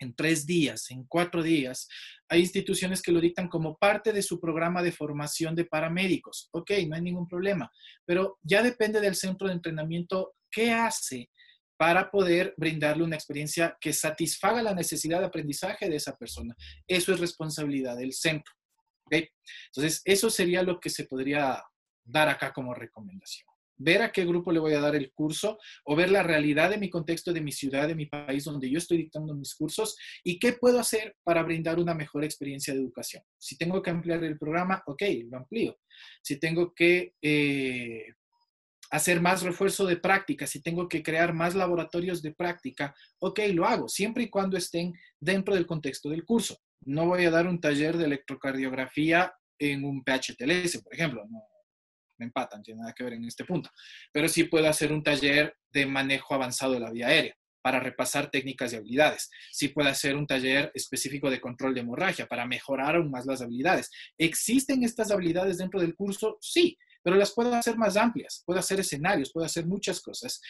en 0.00 0.14
tres 0.14 0.44
días, 0.44 0.90
en 0.90 1.04
cuatro 1.04 1.42
días. 1.42 1.88
Hay 2.28 2.40
instituciones 2.40 3.00
que 3.00 3.12
lo 3.12 3.22
dictan 3.22 3.48
como 3.48 3.78
parte 3.78 4.12
de 4.12 4.22
su 4.22 4.38
programa 4.38 4.82
de 4.82 4.92
formación 4.92 5.54
de 5.54 5.64
paramédicos. 5.64 6.50
Ok, 6.52 6.72
no 6.88 6.96
hay 6.96 7.02
ningún 7.02 7.26
problema, 7.26 7.70
pero 8.04 8.38
ya 8.42 8.62
depende 8.62 9.00
del 9.00 9.14
centro 9.14 9.48
de 9.48 9.54
entrenamiento 9.54 10.34
qué 10.50 10.72
hace 10.72 11.30
para 11.78 12.10
poder 12.10 12.54
brindarle 12.56 13.04
una 13.04 13.16
experiencia 13.16 13.78
que 13.80 13.92
satisfaga 13.92 14.62
la 14.62 14.74
necesidad 14.74 15.20
de 15.20 15.26
aprendizaje 15.26 15.88
de 15.88 15.96
esa 15.96 16.16
persona. 16.16 16.54
Eso 16.86 17.14
es 17.14 17.20
responsabilidad 17.20 17.96
del 17.96 18.12
centro. 18.12 18.52
Entonces, 19.10 20.02
eso 20.04 20.28
sería 20.28 20.62
lo 20.62 20.80
que 20.80 20.90
se 20.90 21.04
podría 21.04 21.62
dar 22.04 22.28
acá 22.28 22.52
como 22.52 22.74
recomendación. 22.74 23.46
Ver 23.80 24.02
a 24.02 24.10
qué 24.10 24.24
grupo 24.24 24.50
le 24.50 24.58
voy 24.58 24.74
a 24.74 24.80
dar 24.80 24.96
el 24.96 25.12
curso 25.12 25.56
o 25.84 25.94
ver 25.94 26.10
la 26.10 26.24
realidad 26.24 26.70
de 26.70 26.78
mi 26.78 26.90
contexto, 26.90 27.32
de 27.32 27.40
mi 27.40 27.52
ciudad, 27.52 27.86
de 27.86 27.94
mi 27.94 28.06
país 28.06 28.42
donde 28.42 28.68
yo 28.68 28.78
estoy 28.78 28.98
dictando 28.98 29.36
mis 29.36 29.54
cursos 29.54 29.96
y 30.24 30.40
qué 30.40 30.54
puedo 30.54 30.80
hacer 30.80 31.14
para 31.22 31.44
brindar 31.44 31.78
una 31.78 31.94
mejor 31.94 32.24
experiencia 32.24 32.74
de 32.74 32.80
educación. 32.80 33.22
Si 33.38 33.56
tengo 33.56 33.80
que 33.80 33.90
ampliar 33.90 34.24
el 34.24 34.36
programa, 34.36 34.82
ok, 34.84 35.02
lo 35.30 35.38
amplío. 35.38 35.78
Si 36.22 36.40
tengo 36.40 36.74
que 36.74 37.14
eh, 37.22 38.06
hacer 38.90 39.20
más 39.20 39.42
refuerzo 39.42 39.86
de 39.86 39.96
práctica, 39.96 40.46
si 40.46 40.62
tengo 40.62 40.88
que 40.88 41.02
crear 41.02 41.32
más 41.34 41.54
laboratorios 41.54 42.22
de 42.22 42.34
práctica, 42.34 42.94
ok, 43.18 43.40
lo 43.52 43.66
hago, 43.66 43.88
siempre 43.88 44.24
y 44.24 44.30
cuando 44.30 44.56
estén 44.56 44.92
dentro 45.20 45.54
del 45.54 45.66
contexto 45.66 46.08
del 46.08 46.24
curso. 46.24 46.58
No 46.84 47.06
voy 47.06 47.24
a 47.24 47.30
dar 47.30 47.46
un 47.46 47.60
taller 47.60 47.96
de 47.96 48.06
electrocardiografía 48.06 49.32
en 49.58 49.84
un 49.84 50.02
PHTLS, 50.04 50.82
por 50.82 50.94
ejemplo, 50.94 51.24
no 51.28 51.42
me 52.18 52.26
empatan, 52.26 52.62
tiene 52.62 52.80
nada 52.80 52.92
que 52.92 53.04
ver 53.04 53.14
en 53.14 53.24
este 53.24 53.44
punto, 53.44 53.70
pero 54.12 54.28
sí 54.28 54.44
puedo 54.44 54.68
hacer 54.68 54.92
un 54.92 55.02
taller 55.02 55.54
de 55.70 55.86
manejo 55.86 56.34
avanzado 56.34 56.72
de 56.72 56.80
la 56.80 56.90
vía 56.90 57.08
aérea 57.08 57.34
para 57.62 57.80
repasar 57.80 58.30
técnicas 58.30 58.72
y 58.72 58.76
habilidades. 58.76 59.30
Sí 59.52 59.68
puedo 59.68 59.88
hacer 59.88 60.16
un 60.16 60.26
taller 60.26 60.70
específico 60.74 61.30
de 61.30 61.40
control 61.40 61.74
de 61.74 61.80
hemorragia 61.80 62.26
para 62.26 62.46
mejorar 62.46 62.96
aún 62.96 63.10
más 63.10 63.26
las 63.26 63.42
habilidades. 63.42 63.90
¿Existen 64.16 64.84
estas 64.84 65.10
habilidades 65.10 65.58
dentro 65.58 65.80
del 65.80 65.94
curso? 65.94 66.38
Sí, 66.40 66.78
pero 67.02 67.16
las 67.16 67.32
puedo 67.32 67.54
hacer 67.54 67.76
más 67.76 67.96
amplias, 67.96 68.42
puedo 68.44 68.60
hacer 68.60 68.80
escenarios, 68.80 69.32
puedo 69.32 69.46
hacer 69.46 69.66
muchas 69.66 70.00
cosas. 70.00 70.40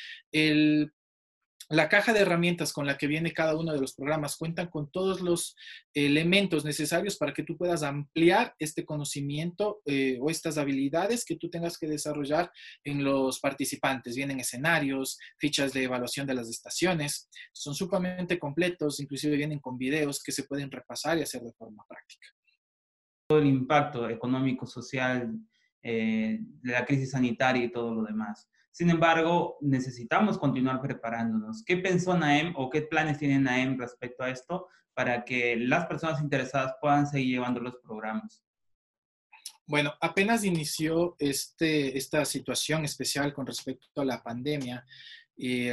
la 1.71 1.91
caja 1.91 2.15
de 2.15 2.21
herramientas 2.21 2.73
con 2.73 2.87
la 2.87 2.97
que 2.97 3.07
viene 3.07 3.35
cada 3.35 3.55
uno 3.55 3.75
de 3.75 3.81
los 3.81 3.93
programas 3.93 4.39
cuentan 4.39 4.69
con 4.69 4.91
todos 4.91 5.21
los 5.21 5.55
elementos 5.93 6.65
necesarios 6.65 7.19
para 7.19 7.35
que 7.35 7.43
tú 7.43 7.59
puedas 7.59 7.83
ampliar 7.83 8.55
este 8.59 8.87
conocimiento 8.87 9.83
eh, 9.85 10.19
o 10.23 10.31
estas 10.31 10.57
habilidades 10.57 11.27
que 11.27 11.37
tú 11.37 11.51
tengas 11.51 11.77
que 11.77 11.87
desarrollar 11.87 12.51
en 12.85 13.05
los 13.05 13.39
participantes. 13.41 14.17
Vienen 14.17 14.41
escenarios, 14.41 15.19
fichas 15.39 15.75
de 15.75 15.83
evaluación 15.83 16.27
de 16.27 16.35
las 16.35 16.49
estaciones, 16.49 17.29
son 17.53 17.75
sumamente 17.75 18.39
completos, 18.39 18.99
inclusive 18.99 19.37
vienen 19.37 19.61
con 19.61 19.77
videos 19.77 20.23
que 20.23 20.33
se 20.33 20.45
pueden 20.45 20.71
repasar 20.71 21.19
y 21.19 21.23
hacer 21.23 21.43
de 21.43 21.53
forma 21.53 21.85
práctica. 21.87 22.29
Todo 23.29 23.41
el 23.41 23.47
impacto 23.47 24.09
económico, 24.09 24.67
social, 24.67 25.39
eh, 25.91 26.41
la 26.65 26.85
crisis 26.85 27.13
sanitaria 27.13 27.65
y 27.65 27.73
todo 27.73 27.95
lo 27.95 28.03
demás. 28.03 28.47
Sin 28.71 28.91
embargo, 28.91 29.57
necesitamos 29.63 30.37
continuar 30.37 30.83
preparándonos. 30.83 31.65
¿Qué 31.65 31.79
pensó 31.79 32.15
NAEM 32.15 32.53
o 32.57 32.69
qué 32.69 32.83
planes 32.83 33.17
tiene 33.17 33.39
NAEM 33.39 33.79
respecto 33.79 34.23
a 34.23 34.29
esto 34.29 34.67
para 34.93 35.25
que 35.25 35.57
las 35.57 35.87
personas 35.87 36.21
interesadas 36.21 36.75
puedan 36.79 37.07
seguir 37.07 37.37
llevando 37.37 37.61
los 37.61 37.77
programas? 37.83 38.45
Bueno, 39.67 39.95
apenas 40.03 40.45
inició 40.45 41.17
este, 41.19 41.97
esta 41.97 42.27
situación 42.27 42.85
especial 42.85 43.33
con 43.33 43.47
respecto 43.47 44.03
a 44.03 44.05
la 44.05 44.23
pandemia 44.23 44.85
y 45.37 45.71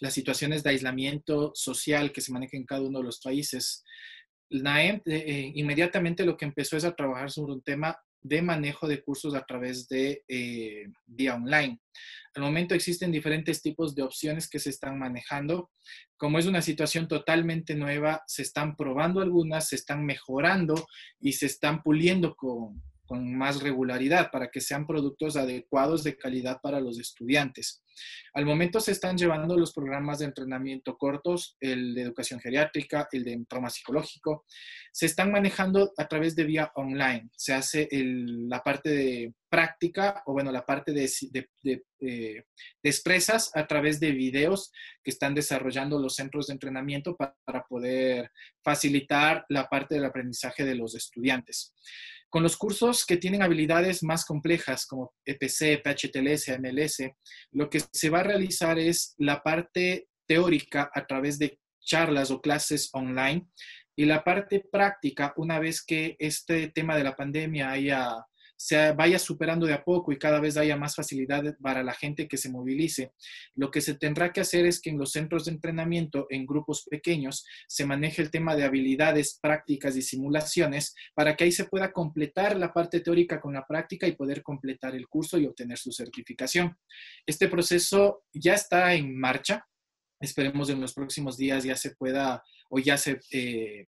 las 0.00 0.12
situaciones 0.12 0.64
de 0.64 0.70
aislamiento 0.70 1.52
social 1.54 2.10
que 2.10 2.20
se 2.20 2.32
manejan 2.32 2.62
en 2.62 2.66
cada 2.66 2.82
uno 2.82 2.98
de 2.98 3.04
los 3.04 3.20
países, 3.20 3.84
NAEM 4.50 4.96
eh, 5.06 5.24
eh, 5.26 5.52
inmediatamente 5.54 6.24
lo 6.24 6.36
que 6.36 6.46
empezó 6.46 6.76
es 6.76 6.84
a 6.84 6.96
trabajar 6.96 7.30
sobre 7.30 7.52
un 7.52 7.62
tema 7.62 7.96
de 8.28 8.42
manejo 8.42 8.88
de 8.88 9.02
cursos 9.02 9.34
a 9.34 9.44
través 9.44 9.88
de 9.88 10.24
eh, 10.28 10.86
vía 11.06 11.34
online. 11.34 11.80
Al 12.34 12.42
momento 12.42 12.74
existen 12.74 13.12
diferentes 13.12 13.62
tipos 13.62 13.94
de 13.94 14.02
opciones 14.02 14.48
que 14.48 14.58
se 14.58 14.70
están 14.70 14.98
manejando. 14.98 15.70
Como 16.16 16.38
es 16.38 16.46
una 16.46 16.60
situación 16.60 17.08
totalmente 17.08 17.74
nueva, 17.74 18.22
se 18.26 18.42
están 18.42 18.76
probando 18.76 19.20
algunas, 19.20 19.68
se 19.68 19.76
están 19.76 20.04
mejorando 20.04 20.86
y 21.20 21.32
se 21.32 21.46
están 21.46 21.82
puliendo 21.82 22.34
con, 22.34 22.82
con 23.06 23.36
más 23.36 23.62
regularidad 23.62 24.30
para 24.30 24.50
que 24.50 24.60
sean 24.60 24.86
productos 24.86 25.36
adecuados 25.36 26.04
de 26.04 26.16
calidad 26.16 26.60
para 26.60 26.80
los 26.80 26.98
estudiantes. 26.98 27.82
Al 28.34 28.44
momento 28.44 28.80
se 28.80 28.92
están 28.92 29.16
llevando 29.16 29.56
los 29.56 29.72
programas 29.72 30.18
de 30.18 30.26
entrenamiento 30.26 30.98
cortos, 30.98 31.56
el 31.60 31.94
de 31.94 32.02
educación 32.02 32.40
geriátrica, 32.40 33.08
el 33.12 33.24
de 33.24 33.44
trauma 33.48 33.70
psicológico. 33.70 34.44
Se 34.92 35.06
están 35.06 35.32
manejando 35.32 35.92
a 35.96 36.06
través 36.06 36.36
de 36.36 36.44
vía 36.44 36.70
online. 36.74 37.30
Se 37.36 37.54
hace 37.54 37.88
la 37.90 38.62
parte 38.62 38.90
de 38.90 39.34
práctica 39.48 40.22
o 40.26 40.32
bueno, 40.32 40.52
la 40.52 40.66
parte 40.66 40.92
de, 40.92 41.10
de, 41.30 41.48
de, 41.62 41.84
eh, 42.00 42.44
expresas 42.82 43.50
a 43.54 43.66
través 43.66 44.00
de 44.00 44.12
videos 44.12 44.70
que 45.02 45.10
están 45.10 45.34
desarrollando 45.34 45.98
los 45.98 46.16
centros 46.16 46.48
de 46.48 46.54
entrenamiento 46.54 47.16
para 47.16 47.64
poder 47.66 48.30
facilitar 48.62 49.46
la 49.48 49.68
parte 49.68 49.94
del 49.94 50.04
aprendizaje 50.04 50.64
de 50.64 50.74
los 50.74 50.94
estudiantes. 50.94 51.74
Con 52.28 52.42
los 52.42 52.56
cursos 52.56 53.06
que 53.06 53.16
tienen 53.16 53.42
habilidades 53.42 54.02
más 54.02 54.24
complejas 54.24 54.86
como 54.86 55.14
EPC, 55.24 55.82
PHTLS, 55.82 56.58
MLS, 56.58 57.10
lo 57.52 57.70
que 57.70 57.80
se 57.92 58.10
va 58.10 58.20
a 58.20 58.24
realizar 58.24 58.78
es 58.78 59.14
la 59.18 59.42
parte 59.42 60.08
teórica 60.26 60.90
a 60.92 61.06
través 61.06 61.38
de 61.38 61.58
charlas 61.80 62.30
o 62.30 62.40
clases 62.40 62.90
online 62.92 63.46
y 63.96 64.04
la 64.04 64.22
parte 64.24 64.60
práctica 64.70 65.32
una 65.36 65.58
vez 65.58 65.82
que 65.82 66.16
este 66.18 66.68
tema 66.68 66.96
de 66.96 67.04
la 67.04 67.16
pandemia 67.16 67.70
haya 67.70 68.26
se 68.56 68.92
vaya 68.92 69.18
superando 69.18 69.66
de 69.66 69.74
a 69.74 69.84
poco 69.84 70.12
y 70.12 70.18
cada 70.18 70.40
vez 70.40 70.56
haya 70.56 70.76
más 70.76 70.94
facilidad 70.94 71.56
para 71.60 71.82
la 71.82 71.92
gente 71.92 72.26
que 72.28 72.36
se 72.36 72.50
movilice, 72.50 73.12
lo 73.54 73.70
que 73.70 73.80
se 73.80 73.94
tendrá 73.94 74.32
que 74.32 74.40
hacer 74.40 74.66
es 74.66 74.80
que 74.80 74.90
en 74.90 74.98
los 74.98 75.12
centros 75.12 75.44
de 75.44 75.52
entrenamiento, 75.52 76.26
en 76.30 76.46
grupos 76.46 76.86
pequeños, 76.88 77.44
se 77.68 77.86
maneje 77.86 78.22
el 78.22 78.30
tema 78.30 78.56
de 78.56 78.64
habilidades 78.64 79.38
prácticas 79.40 79.96
y 79.96 80.02
simulaciones 80.02 80.94
para 81.14 81.36
que 81.36 81.44
ahí 81.44 81.52
se 81.52 81.64
pueda 81.64 81.92
completar 81.92 82.56
la 82.56 82.72
parte 82.72 83.00
teórica 83.00 83.40
con 83.40 83.54
la 83.54 83.66
práctica 83.66 84.06
y 84.06 84.12
poder 84.12 84.42
completar 84.42 84.94
el 84.94 85.08
curso 85.08 85.38
y 85.38 85.46
obtener 85.46 85.78
su 85.78 85.92
certificación. 85.92 86.76
Este 87.26 87.48
proceso 87.48 88.24
ya 88.32 88.54
está 88.54 88.94
en 88.94 89.18
marcha. 89.18 89.66
Esperemos 90.20 90.70
en 90.70 90.80
los 90.80 90.94
próximos 90.94 91.36
días 91.36 91.64
ya 91.64 91.76
se 91.76 91.94
pueda 91.94 92.42
o 92.70 92.78
ya 92.78 92.96
se 92.96 93.20
eh, 93.30 93.86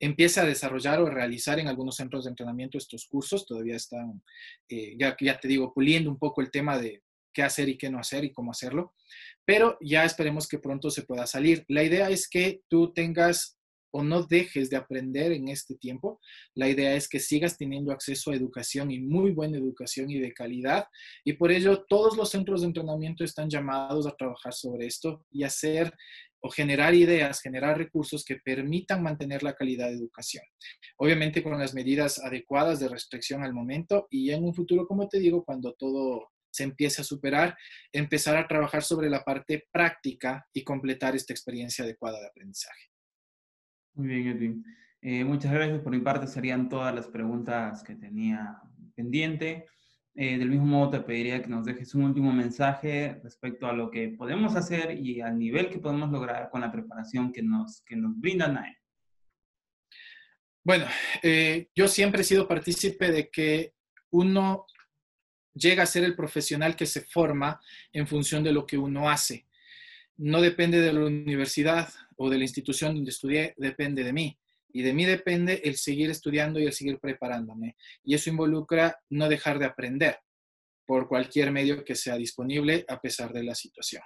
empieza 0.00 0.42
a 0.42 0.46
desarrollar 0.46 1.00
o 1.00 1.06
realizar 1.06 1.58
en 1.58 1.68
algunos 1.68 1.96
centros 1.96 2.24
de 2.24 2.30
entrenamiento 2.30 2.78
estos 2.78 3.06
cursos. 3.06 3.46
Todavía 3.46 3.76
están, 3.76 4.22
eh, 4.68 4.96
ya, 4.98 5.16
ya 5.20 5.38
te 5.38 5.46
digo, 5.46 5.72
puliendo 5.72 6.10
un 6.10 6.18
poco 6.18 6.40
el 6.40 6.50
tema 6.50 6.78
de 6.78 7.02
qué 7.32 7.42
hacer 7.42 7.68
y 7.68 7.78
qué 7.78 7.90
no 7.90 7.98
hacer 8.00 8.24
y 8.24 8.32
cómo 8.32 8.50
hacerlo. 8.50 8.94
Pero 9.44 9.76
ya 9.80 10.04
esperemos 10.04 10.48
que 10.48 10.58
pronto 10.58 10.90
se 10.90 11.02
pueda 11.02 11.26
salir. 11.26 11.64
La 11.68 11.84
idea 11.84 12.10
es 12.10 12.28
que 12.28 12.62
tú 12.68 12.92
tengas 12.92 13.58
o 13.92 14.02
no 14.02 14.22
dejes 14.22 14.70
de 14.70 14.76
aprender 14.76 15.32
en 15.32 15.48
este 15.48 15.74
tiempo. 15.74 16.20
La 16.54 16.68
idea 16.68 16.94
es 16.94 17.08
que 17.08 17.18
sigas 17.18 17.56
teniendo 17.56 17.92
acceso 17.92 18.30
a 18.30 18.36
educación 18.36 18.90
y 18.90 19.00
muy 19.00 19.32
buena 19.32 19.58
educación 19.58 20.10
y 20.10 20.18
de 20.18 20.32
calidad. 20.32 20.86
Y 21.24 21.34
por 21.34 21.50
ello 21.50 21.84
todos 21.88 22.16
los 22.16 22.30
centros 22.30 22.60
de 22.60 22.68
entrenamiento 22.68 23.24
están 23.24 23.50
llamados 23.50 24.06
a 24.06 24.16
trabajar 24.16 24.52
sobre 24.52 24.86
esto 24.86 25.24
y 25.30 25.42
hacer 25.42 25.92
o 26.40 26.50
generar 26.50 26.94
ideas, 26.94 27.40
generar 27.40 27.76
recursos 27.78 28.24
que 28.24 28.36
permitan 28.36 29.02
mantener 29.02 29.42
la 29.42 29.54
calidad 29.54 29.88
de 29.88 29.96
educación. 29.96 30.44
Obviamente 30.96 31.42
con 31.42 31.58
las 31.58 31.74
medidas 31.74 32.18
adecuadas 32.18 32.80
de 32.80 32.88
restricción 32.88 33.42
al 33.42 33.54
momento 33.54 34.06
y 34.10 34.30
en 34.30 34.44
un 34.44 34.54
futuro, 34.54 34.86
como 34.86 35.08
te 35.08 35.18
digo, 35.18 35.44
cuando 35.44 35.74
todo 35.74 36.30
se 36.50 36.64
empiece 36.64 37.02
a 37.02 37.04
superar, 37.04 37.56
empezar 37.92 38.36
a 38.36 38.48
trabajar 38.48 38.82
sobre 38.82 39.08
la 39.08 39.22
parte 39.22 39.68
práctica 39.70 40.46
y 40.52 40.64
completar 40.64 41.14
esta 41.14 41.32
experiencia 41.32 41.84
adecuada 41.84 42.20
de 42.20 42.26
aprendizaje. 42.26 42.90
Muy 43.94 44.08
bien, 44.08 44.28
Edwin. 44.28 44.64
Eh, 45.02 45.24
muchas 45.24 45.52
gracias. 45.52 45.80
Por 45.80 45.92
mi 45.92 46.00
parte 46.00 46.26
serían 46.26 46.68
todas 46.68 46.94
las 46.94 47.08
preguntas 47.08 47.82
que 47.82 47.94
tenía 47.94 48.58
pendiente. 48.94 49.66
Eh, 50.14 50.38
del 50.38 50.50
mismo 50.50 50.66
modo, 50.66 50.90
te 50.90 51.00
pediría 51.00 51.40
que 51.40 51.48
nos 51.48 51.64
dejes 51.64 51.94
un 51.94 52.04
último 52.04 52.32
mensaje 52.32 53.20
respecto 53.22 53.66
a 53.66 53.72
lo 53.72 53.90
que 53.90 54.08
podemos 54.08 54.56
hacer 54.56 54.98
y 54.98 55.20
al 55.20 55.38
nivel 55.38 55.70
que 55.70 55.78
podemos 55.78 56.10
lograr 56.10 56.50
con 56.50 56.60
la 56.60 56.72
preparación 56.72 57.32
que 57.32 57.42
nos, 57.42 57.82
que 57.82 57.96
nos 57.96 58.18
brinda 58.18 58.48
NAE. 58.48 58.76
Bueno, 60.62 60.86
eh, 61.22 61.68
yo 61.74 61.88
siempre 61.88 62.20
he 62.20 62.24
sido 62.24 62.46
partícipe 62.46 63.10
de 63.10 63.30
que 63.30 63.72
uno 64.10 64.66
llega 65.54 65.84
a 65.84 65.86
ser 65.86 66.04
el 66.04 66.16
profesional 66.16 66.76
que 66.76 66.86
se 66.86 67.02
forma 67.02 67.60
en 67.92 68.06
función 68.06 68.42
de 68.44 68.52
lo 68.52 68.66
que 68.66 68.76
uno 68.76 69.08
hace. 69.08 69.46
No 70.16 70.40
depende 70.40 70.80
de 70.80 70.92
la 70.92 71.00
universidad 71.00 71.88
o 72.16 72.28
de 72.28 72.36
la 72.36 72.44
institución 72.44 72.94
donde 72.94 73.10
estudié, 73.10 73.54
depende 73.56 74.04
de 74.04 74.12
mí. 74.12 74.38
Y 74.72 74.82
de 74.82 74.92
mí 74.92 75.04
depende 75.04 75.60
el 75.64 75.76
seguir 75.76 76.10
estudiando 76.10 76.58
y 76.60 76.66
el 76.66 76.72
seguir 76.72 76.98
preparándome. 76.98 77.76
Y 78.04 78.14
eso 78.14 78.30
involucra 78.30 78.98
no 79.10 79.28
dejar 79.28 79.58
de 79.58 79.66
aprender 79.66 80.18
por 80.86 81.08
cualquier 81.08 81.52
medio 81.52 81.84
que 81.84 81.94
sea 81.94 82.16
disponible 82.16 82.84
a 82.88 83.00
pesar 83.00 83.32
de 83.32 83.44
la 83.44 83.54
situación. 83.54 84.02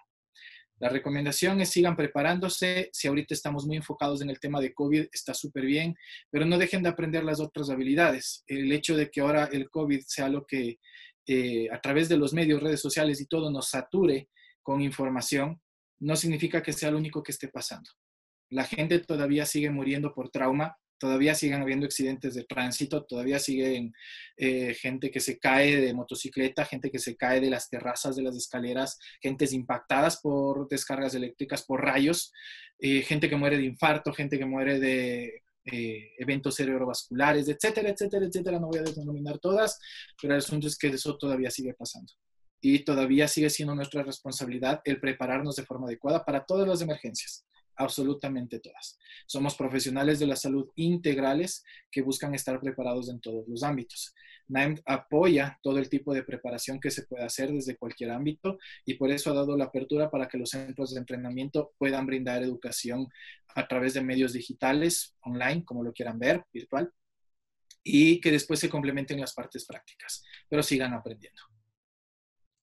La 0.81 0.89
recomendación 0.89 1.61
es 1.61 1.71
sigan 1.71 1.97
preparándose. 1.97 2.91
Si 2.93 3.09
ahorita 3.09 3.33
estamos 3.33 3.67
muy 3.67 3.77
enfocados 3.77 4.21
en 4.23 4.31
el 4.31 4.41
tema 4.41 4.61
de 4.61 4.75
COVID, 4.75 5.07
está 5.13 5.33
súper 5.33 5.65
bien, 5.65 5.95
pero 6.31 6.45
no 6.45 6.59
dejen 6.59 6.83
de 6.83 6.89
aprender 6.89 7.25
las 7.25 7.41
otras 7.41 7.71
habilidades. 7.71 8.43
El 8.47 8.71
hecho 8.73 8.97
de 8.97 9.11
que 9.11 9.21
ahora 9.21 9.49
el 9.53 9.71
COVID 9.71 10.03
sea 10.07 10.29
lo 10.29 10.45
que 10.45 10.79
eh, 11.27 11.69
a 11.71 11.81
través 11.81 12.09
de 12.09 12.19
los 12.19 12.35
medios, 12.35 12.63
redes 12.63 12.81
sociales 12.81 13.21
y 13.21 13.27
todo 13.27 13.51
nos 13.51 13.71
sature 13.71 14.29
con 14.63 14.83
información, 14.83 15.61
no 16.01 16.17
significa 16.17 16.63
que 16.63 16.73
sea 16.73 16.91
lo 16.91 16.99
único 16.99 17.23
que 17.23 17.33
esté 17.33 17.49
pasando 17.49 17.89
la 18.55 18.65
gente 18.65 19.01
todavía 19.01 19.47
sigue 19.47 19.71
muriendo 19.71 20.15
por 20.15 20.31
trauma, 20.31 20.77
todavía 20.99 21.35
siguen 21.35 21.61
habiendo 21.61 21.87
accidentes 21.87 22.35
de 22.35 22.45
tránsito, 22.45 23.05
todavía 23.05 23.39
siguen 23.39 23.93
eh, 24.37 24.75
gente 24.75 25.11
que 25.11 25.21
se 25.21 25.39
cae 25.39 25.81
de 25.81 25.93
motocicleta, 25.93 26.65
gente 26.65 26.91
que 26.91 27.01
se 27.01 27.17
cae 27.17 27.41
de 27.41 27.51
las 27.51 27.69
terrazas 27.69 28.15
de 28.15 28.23
las 28.23 28.37
escaleras, 28.37 28.99
gentes 29.21 29.53
impactadas 29.53 30.21
por 30.21 30.69
descargas 30.69 31.15
eléctricas, 31.15 31.65
por 31.65 31.83
rayos, 31.83 32.33
eh, 32.79 33.03
gente 33.03 33.29
que 33.29 33.37
muere 33.37 33.59
de 33.59 33.65
infarto, 33.65 34.13
gente 34.13 34.39
que 34.39 34.47
muere 34.47 34.79
de 34.79 35.43
eh, 35.65 36.13
eventos 36.19 36.55
cerebrovasculares, 36.55 37.49
etcétera, 37.49 37.89
etcétera, 37.89 38.27
etcétera. 38.27 38.61
No 38.61 38.69
voy 38.69 38.79
a 38.79 38.83
denominar 38.83 39.39
todas, 39.41 39.79
pero 40.21 40.35
el 40.35 40.39
asunto 40.39 40.69
es 40.69 40.79
que 40.79 40.89
eso 40.89 41.17
todavía 41.19 41.51
sigue 41.51 41.75
pasando. 41.75 42.13
y 42.67 42.79
todavía 42.83 43.29
sigue 43.29 43.51
siendo 43.51 43.75
nuestra 43.75 44.03
responsabilidad 44.03 44.81
el 44.87 44.99
prepararnos 44.99 45.57
de 45.57 45.67
forma 45.67 45.87
adecuada 45.87 46.25
para 46.25 46.47
todas 46.47 46.67
las 46.67 46.81
emergencias, 46.81 47.45
absolutamente 47.77 48.61
todas. 48.61 48.99
Somos 49.27 49.55
profesionales 49.55 50.19
de 50.19 50.27
la 50.27 50.37
salud 50.37 50.71
integrales 50.77 51.65
que 51.91 52.03
buscan 52.03 52.35
estar 52.35 52.61
preparados 52.61 53.09
en 53.09 53.21
todos 53.21 53.47
los 53.49 53.63
ámbitos. 53.63 54.15
NAEM 54.49 54.77
apoya 54.85 55.59
todo 55.63 55.79
el 55.79 55.89
tipo 55.89 56.13
de 56.13 56.23
preparación 56.23 56.79
que 56.79 56.91
se 56.91 57.07
puede 57.07 57.25
hacer 57.25 57.51
desde 57.51 57.77
cualquier 57.77 58.11
ámbito 58.11 58.59
y 58.85 58.95
por 58.95 59.11
eso 59.11 59.31
ha 59.31 59.35
dado 59.35 59.57
la 59.57 59.65
apertura 59.65 60.11
para 60.11 60.29
que 60.29 60.39
los 60.39 60.51
centros 60.51 60.93
de 60.93 61.01
entrenamiento 61.01 61.73
puedan 61.79 62.07
brindar 62.07 62.43
educación 62.43 63.09
a 63.55 63.67
través 63.67 63.95
de 63.95 64.03
medios 64.03 64.33
digitales, 64.33 65.17
online, 65.21 65.65
como 65.65 65.83
lo 65.83 65.93
quieran 65.93 66.19
ver, 66.19 66.45
virtual, 66.53 66.93
y 67.83 68.21
que 68.21 68.31
después 68.31 68.61
se 68.61 68.69
complementen 68.69 69.21
las 69.21 69.35
partes 69.35 69.65
prácticas, 69.67 70.25
pero 70.49 70.63
sigan 70.63 70.93
aprendiendo. 70.93 71.41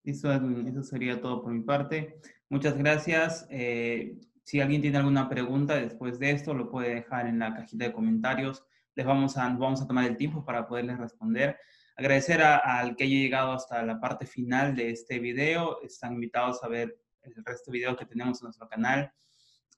Eso, 0.04 0.32
eso 0.34 0.84
sería 0.84 1.22
todo 1.22 1.44
por 1.44 1.54
mi 1.54 1.64
parte. 1.64 2.20
Muchas 2.50 2.76
gracias. 2.78 3.48
Eh, 3.50 4.18
si 4.44 4.60
alguien 4.60 4.82
tiene 4.82 4.98
alguna 4.98 5.30
pregunta 5.30 5.76
después 5.76 6.20
de 6.20 6.32
esto, 6.32 6.54
lo 6.54 6.70
puede 6.70 6.96
dejar 6.96 7.28
en 7.28 7.40
la 7.40 7.54
cajita 7.54 7.86
de 7.86 7.94
comentarios. 7.94 8.66
Les 8.96 9.06
vamos 9.06 9.38
a, 9.38 9.48
vamos 9.50 9.82
a 9.82 9.88
tomar 9.88 10.06
el 10.06 10.18
tiempo 10.18 10.44
para 10.44 10.68
poderles 10.68 10.98
responder. 10.98 11.58
Agradecer 11.96 12.42
al 12.42 12.96
que 12.96 13.04
haya 13.04 13.18
llegado 13.18 13.52
hasta 13.54 13.84
la 13.84 14.00
parte 14.00 14.26
final 14.26 14.76
de 14.76 14.90
este 14.90 15.20
video. 15.20 15.82
Están 15.84 16.14
invitados 16.14 16.64
a 16.64 16.68
ver 16.68 16.98
el 17.22 17.46
resto 17.46 17.72
de 17.72 17.78
videos 17.78 17.98
que 17.98 18.06
tenemos 18.06 18.42
en 18.42 18.46
nuestro 18.46 18.68
canal. 18.68 19.12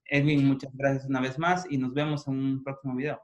Edwin, 0.06 0.46
muchas 0.46 0.72
gracias 0.74 1.06
una 1.06 1.22
vez 1.22 1.38
más 1.38 1.66
y 1.70 1.78
nos 1.78 1.94
vemos 1.94 2.28
en 2.28 2.36
un 2.36 2.64
próximo 2.64 2.96
video. 2.96 3.22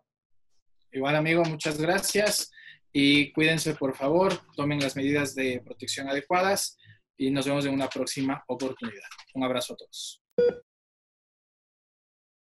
Igual, 0.92 1.16
amigo, 1.16 1.44
muchas 1.44 1.80
gracias 1.80 2.52
y 2.92 3.32
cuídense, 3.34 3.76
por 3.76 3.96
favor, 3.96 4.34
tomen 4.56 4.80
las 4.80 4.96
medidas 4.96 5.36
de 5.36 5.62
protección 5.64 6.10
adecuadas 6.10 6.78
y 7.18 7.30
nos 7.30 7.46
vemos 7.46 7.66
en 7.66 7.74
una 7.74 7.88
próxima 7.88 8.44
oportunidad. 8.48 9.10
Un 9.36 9.44
abrazo 9.44 9.74
a 9.74 9.78
todos. 9.78 10.24